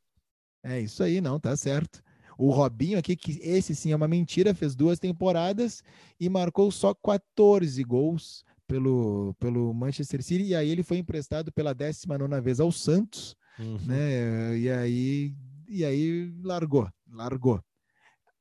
[0.63, 2.03] É isso aí, não, tá certo.
[2.38, 5.82] O Robinho aqui, que esse sim é uma mentira, fez duas temporadas
[6.19, 10.43] e marcou só 14 gols pelo, pelo Manchester City.
[10.43, 13.78] E aí ele foi emprestado pela 19 vez ao Santos, Uhum.
[13.86, 14.57] né?
[14.57, 15.34] E aí,
[15.68, 17.61] e aí largou, largou.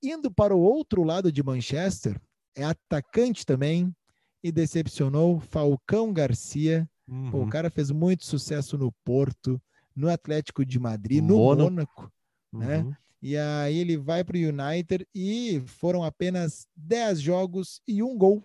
[0.03, 2.21] Indo para o outro lado de Manchester,
[2.55, 3.95] é atacante também
[4.43, 6.89] e decepcionou Falcão Garcia.
[7.07, 7.43] Pô, Uhum.
[7.45, 9.61] o cara fez muito sucesso no Porto,
[9.95, 11.71] no Atlético de Madrid, no Mônaco.
[11.71, 12.13] Mônaco.
[12.53, 12.79] né?
[12.79, 12.95] Uhum.
[13.21, 18.43] E aí ele vai para o United e foram apenas 10 jogos e um gol.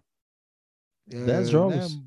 [1.07, 1.95] 10 jogos?
[1.95, 2.03] né?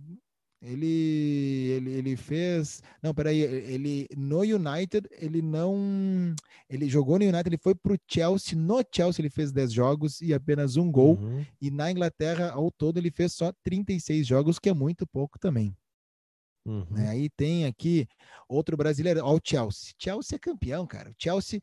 [0.62, 2.82] Ele, ele, ele fez.
[3.02, 3.40] Não, peraí.
[3.40, 6.34] Ele no United, ele não.
[6.70, 8.56] Ele jogou no United, ele foi para o Chelsea.
[8.56, 11.16] No Chelsea, ele fez 10 jogos e apenas um gol.
[11.16, 11.44] Uhum.
[11.60, 15.76] E na Inglaterra, ao todo, ele fez só 36 jogos, que é muito pouco também.
[16.64, 16.86] Uhum.
[16.90, 17.08] né?
[17.08, 18.06] Aí tem aqui
[18.48, 19.92] outro brasileiro, ó, o Chelsea.
[19.98, 21.10] Chelsea é campeão, cara.
[21.10, 21.60] O Chelsea,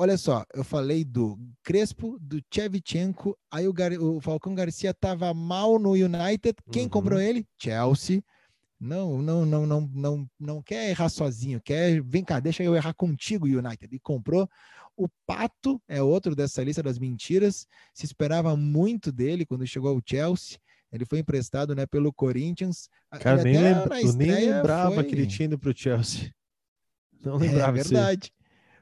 [0.00, 5.32] olha só, eu falei do Crespo, do Chevchenko, aí o, Gar- o Falcão Garcia tava
[5.34, 6.56] mal no United.
[6.72, 6.88] Quem Uhum.
[6.88, 7.46] comprou ele?
[7.58, 8.22] Chelsea.
[8.80, 12.94] Não, não, não, não, não, não quer errar sozinho, quer, vem cá, deixa eu errar
[12.94, 13.94] contigo, United.
[13.94, 14.48] E comprou.
[14.96, 17.66] O Pato é outro dessa lista das mentiras.
[17.92, 20.58] Se esperava muito dele quando chegou ao Chelsea.
[20.90, 22.88] Ele foi emprestado, né, pelo Corinthians.
[23.20, 26.32] Cara, nem lembra, nem lembrava foi- que ele tinha ido pro Chelsea.
[27.22, 27.82] Não É lembrava aí.
[27.82, 28.32] verdade.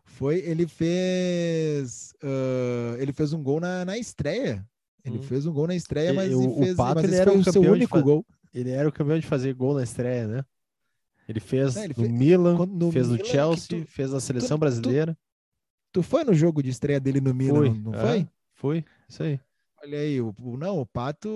[0.08, 4.66] Foi, ele fez, ah, ele fez um gol na, na estreia.
[5.04, 5.22] Ele Hum.
[5.22, 7.38] fez um gol na estreia, mas, o- ele o fez, Pato, mas ele era o
[7.38, 8.26] o seu único gol.
[8.52, 10.44] Ele era o campeão de fazer gol na estreia, né?
[11.28, 14.10] Ele fez É, ele no fe- Milan, no fez no Milan, que Chelsea, tu- fez
[14.10, 15.16] na seleção tu- brasileira.
[15.92, 18.00] Tu foi no jogo de estreia dele no Milan, Fui, não, não é.
[18.00, 18.28] foi?
[18.54, 19.38] Foi, isso aí.
[19.82, 21.28] Olha aí, o, o- não, o Pato,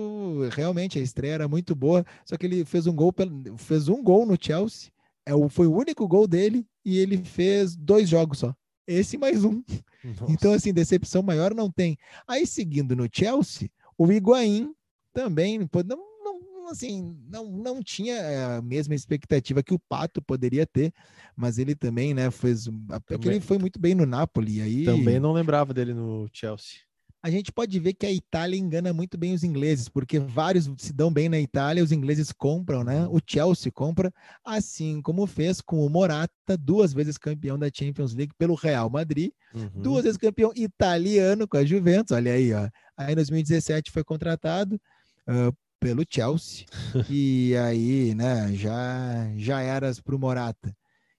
[0.51, 3.13] realmente, a estreia era muito boa, só que ele fez um gol,
[3.57, 4.91] fez um gol no Chelsea,
[5.25, 8.53] é o, foi o único gol dele, e ele fez dois jogos só.
[8.87, 9.63] Esse mais um.
[10.03, 10.55] Então, Nossa.
[10.55, 11.97] assim, decepção maior não tem.
[12.27, 14.73] Aí, seguindo no Chelsea, o Higuaín
[15.13, 20.65] também não, não, assim, não, não tinha é, a mesma expectativa que o Pato poderia
[20.65, 20.93] ter,
[21.35, 22.65] mas ele também, né, fez...
[23.05, 24.83] Também- ele foi muito bem no Napoli, aí...
[24.83, 26.79] Também não lembrava dele no Chelsea.
[27.23, 30.91] A gente pode ver que a Itália engana muito bem os ingleses, porque vários se
[30.91, 33.07] dão bem na Itália, os ingleses compram, né?
[33.07, 34.13] O Chelsea compra,
[34.43, 39.31] assim como fez com o Morata, duas vezes campeão da Champions League pelo Real Madrid,
[39.55, 39.69] Uhum.
[39.81, 42.67] duas vezes campeão italiano com a Juventus, olha aí, ó.
[42.97, 44.77] Aí em 2017 foi contratado
[45.25, 46.65] ah, pelo Chelsea
[47.09, 50.75] e aí, né, já já eras para o Morata.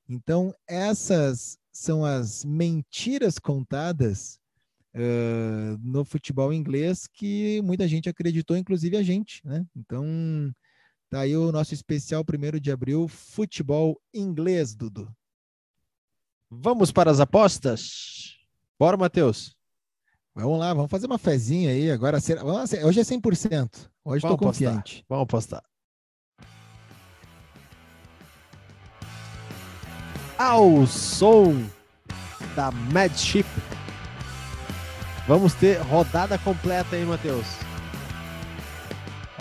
[0.07, 4.39] Então essas são as mentiras contadas
[4.95, 9.67] ah, no futebol inglês que muita gente acreditou, inclusive a gente, né?
[9.75, 10.05] Então
[11.11, 15.13] tá aí o nosso especial primeiro de abril, futebol inglês, Dudu.
[16.49, 18.37] Vamos para as apostas?
[18.79, 19.57] Bora, Matheus.
[20.35, 21.91] Vamos lá, vamos fazer uma fezinha aí.
[21.91, 23.89] Agora, hoje é 100%.
[24.05, 25.05] Hoje estou confiante.
[25.09, 25.63] Vamos apostar.
[30.37, 31.55] Ao som
[32.57, 33.47] da Mad Ship.
[35.27, 37.47] Vamos ter rodada completa aí, Matheus.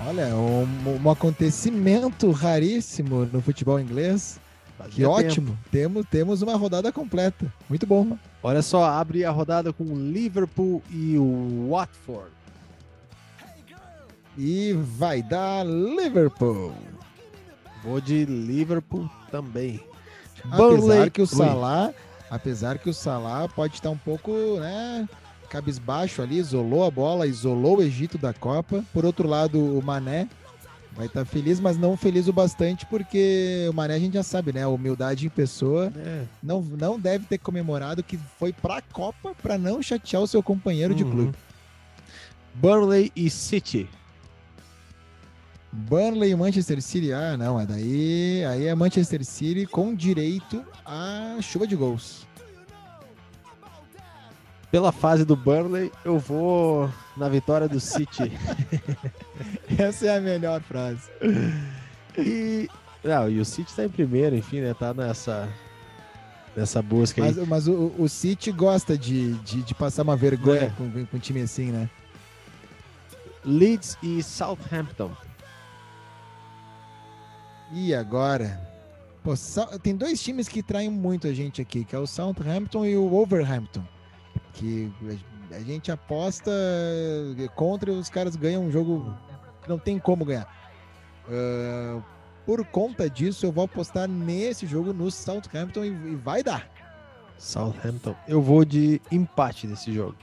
[0.06, 4.40] Olha, um, um acontecimento raríssimo no futebol inglês.
[4.78, 5.18] Que Fazia tempo.
[5.18, 5.58] ótimo.
[5.72, 7.52] Temos, temos uma rodada completa.
[7.70, 8.18] Muito bom.
[8.42, 12.32] Olha só, abre a rodada com Liverpool e o Watford.
[14.38, 16.74] E vai dar Liverpool.
[17.84, 19.82] Vou de Liverpool também.
[20.50, 21.28] Apesar que o.
[21.28, 21.94] Salah,
[22.30, 25.08] apesar que o Salah pode estar um pouco, né,
[25.54, 28.84] cabisbaixo ali, isolou a bola, isolou o Egito da Copa.
[28.92, 30.28] Por outro lado, o Mané
[30.96, 34.52] vai estar feliz, mas não feliz o bastante porque o Mané a gente já sabe,
[34.52, 38.82] né, a humildade em pessoa, É, não, não deve ter comemorado que foi para a
[38.82, 41.12] Copa para não chatear o seu companheiro de Uhum.
[41.12, 41.38] clube.
[42.56, 43.88] Burnley e City.
[45.72, 51.38] Burnley e Manchester City, ah, não, é daí, aí é Manchester City com direito à
[51.42, 52.28] chuva de gols.
[54.74, 58.32] Pela fase do Burnley, eu vou na vitória do City.
[59.78, 61.12] Essa é a melhor frase.
[62.18, 62.68] e
[63.04, 64.74] Não, e o City está em primeiro, enfim, né?
[64.74, 65.48] Tá nessa,
[66.58, 67.46] nessa busca Mas, aí.
[67.46, 70.70] mas o, o City gosta de, de, de passar uma vergonha É.
[70.72, 71.88] com, com um time assim, né?
[73.46, 75.12] Leeds e Southampton.
[77.72, 78.60] E agora?
[79.24, 79.34] Pô,
[79.84, 83.08] tem dois times que traem muito a gente aqui, que é o Southampton e o
[83.08, 83.84] Wolverhampton.
[84.54, 84.92] Que
[85.52, 86.52] a gente aposta
[87.56, 89.16] contra e os caras ganham um jogo
[89.62, 90.48] que não tem como ganhar.
[91.30, 92.02] Ah,
[92.46, 96.70] por conta disso, eu vou apostar nesse jogo no Southampton e, e vai dar.
[97.38, 98.16] Southampton.
[98.28, 100.16] Eu vou de empate nesse jogo.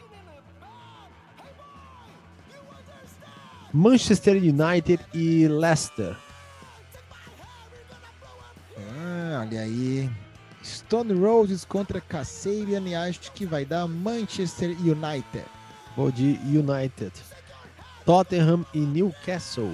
[3.72, 6.16] Manchester United e Leicester.
[8.76, 10.10] Ah, olha aí.
[10.62, 15.44] Stone Roses contra Kasserian e acho que vai dar Manchester United.
[15.96, 17.12] Vou de United.
[18.04, 19.72] Tottenham e Newcastle.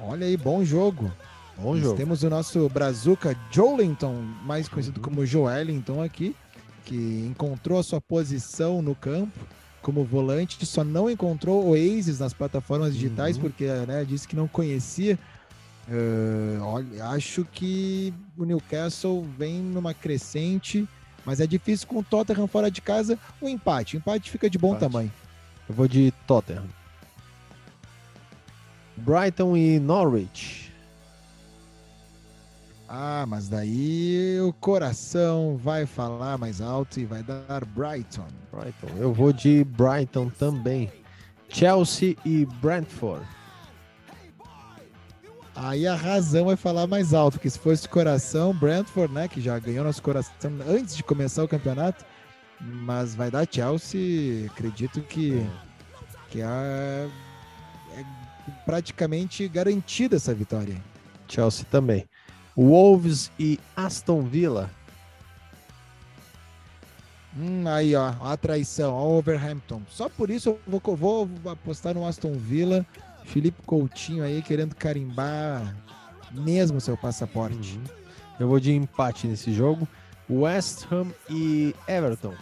[0.00, 1.10] Olha aí, bom jogo.
[1.56, 1.96] Bom Nós jogo.
[1.96, 5.04] Temos o nosso Brazuca Joelinton, mais conhecido Uhum.
[5.04, 6.34] como Joelinton aqui,
[6.84, 9.38] que encontrou a sua posição no campo
[9.80, 13.42] como volante, só não encontrou Oasis nas plataformas digitais Uhum.
[13.42, 15.18] porque né, disse que não conhecia.
[15.88, 20.88] Eh, olha, acho que o Newcastle vem numa crescente,
[21.24, 23.18] mas é difícil com o Tottenham fora de casa.
[23.40, 24.80] O empate, o empate fica de bom Empate.
[24.80, 25.12] tamanho.
[25.68, 26.64] Eu vou de Tottenham.
[28.96, 30.72] Brighton e Norwich.
[32.88, 38.26] Ah, mas daí o coração vai falar mais alto e vai dar Brighton.
[38.52, 38.86] Brighton.
[38.98, 40.92] Eu vou de Brighton também.
[41.48, 43.26] Chelsea e Brentford.
[45.56, 49.56] Aí a razão vai falar mais alto, porque se fosse coração, Brentford, né, que já
[49.58, 50.32] ganhou nosso coração
[50.68, 52.04] antes de começar o campeonato,
[52.60, 55.46] mas vai dar Chelsea, acredito que,
[56.30, 57.08] que é,
[57.96, 58.04] é
[58.64, 60.76] praticamente garantida essa vitória.
[61.28, 62.04] Chelsea também.
[62.56, 64.70] Wolves e Aston Villa.
[67.36, 69.82] Hum, aí, ó, a traição, ó, o Overhampton.
[69.88, 72.86] Só por isso eu vou, vou apostar no Aston Villa.
[73.24, 75.74] Felipe Coutinho aí querendo carimbar
[76.32, 77.76] mesmo seu passaporte.
[77.76, 77.84] Uhum.
[78.38, 79.86] Eu vou de empate nesse jogo.
[80.28, 82.34] West Ham e Everton.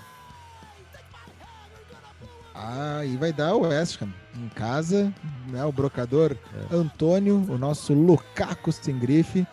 [2.54, 5.12] Ah, e vai dar o West Ham em casa,
[5.48, 5.64] né?
[5.64, 6.36] O brocador
[6.70, 9.46] Antônio, o nosso Lukaku sem grife,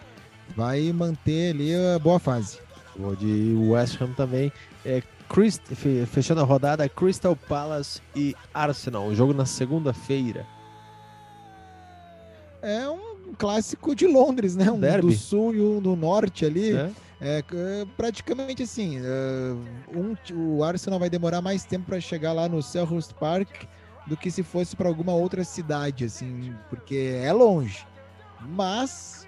[0.55, 2.59] vai manter ali a boa fase.
[2.95, 4.51] Vou de West Ham também.
[4.85, 9.07] É, Christ- fe- fechando a rodada, Crystal Palace e Arsenal.
[9.07, 10.45] O jogo na segunda-feira.
[12.61, 14.69] É um clássico de Londres, né?
[14.71, 15.07] Um Derby.
[15.07, 16.73] do sul e um do norte ali.
[16.75, 16.91] É,
[17.21, 17.43] é,
[17.97, 23.11] praticamente assim, é, um, o Arsenal vai demorar mais tempo para chegar lá no Selhurst
[23.13, 23.49] Park
[24.07, 27.85] do que se fosse para alguma outra cidade, assim, porque é longe.
[28.41, 29.27] Mas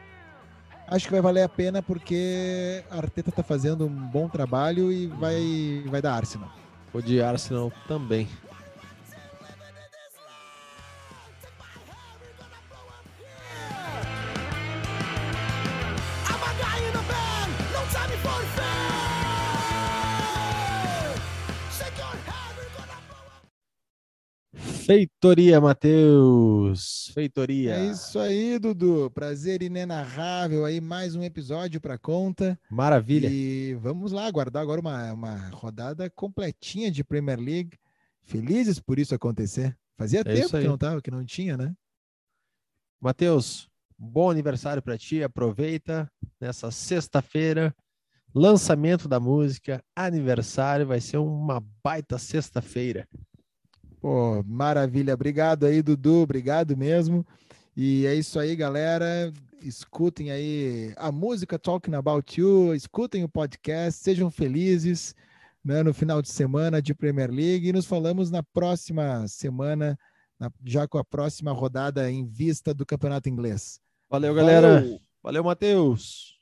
[0.88, 5.08] acho que vai valer a pena porque a Arteta tá fazendo um bom trabalho e
[5.08, 6.50] vai, vai dar Arsenal.
[6.94, 8.28] Vou de Arsenal também.
[24.92, 27.12] Feitoria, Matheus.
[27.14, 27.76] Feitoria.
[27.76, 29.10] É isso aí, Dudu.
[29.10, 32.60] Prazer inenarrável aí, mais um episódio para conta.
[32.70, 33.30] Maravilha.
[33.32, 37.80] E vamos lá, aguardar agora uma, uma rodada completinha de Premier League.
[38.22, 39.78] Felizes por isso acontecer.
[39.98, 41.74] Fazia É tempo que não tava, que não tinha, né?
[43.00, 45.24] Matheus, bom aniversário para ti.
[45.24, 47.74] Aproveita nessa sexta-feira.
[48.36, 53.08] Lançamento da música, aniversário, vai ser uma baita sexta-feira.
[54.02, 55.14] Pô, maravilha.
[55.14, 56.24] Obrigado aí, Dudu.
[56.24, 57.26] Obrigado mesmo.
[57.78, 59.32] E é isso aí, galera.
[59.62, 65.14] Escutem aí a música Talking About You, escutem o podcast, sejam felizes
[65.64, 69.96] né, no final de semana de Premier League e nos falamos na próxima semana,
[70.40, 73.80] na- já com a próxima rodada em vista do Campeonato Inglês.
[74.10, 74.82] Valeu, galera.
[74.82, 75.02] Valeu!
[75.22, 76.40] Valeu, Matheus.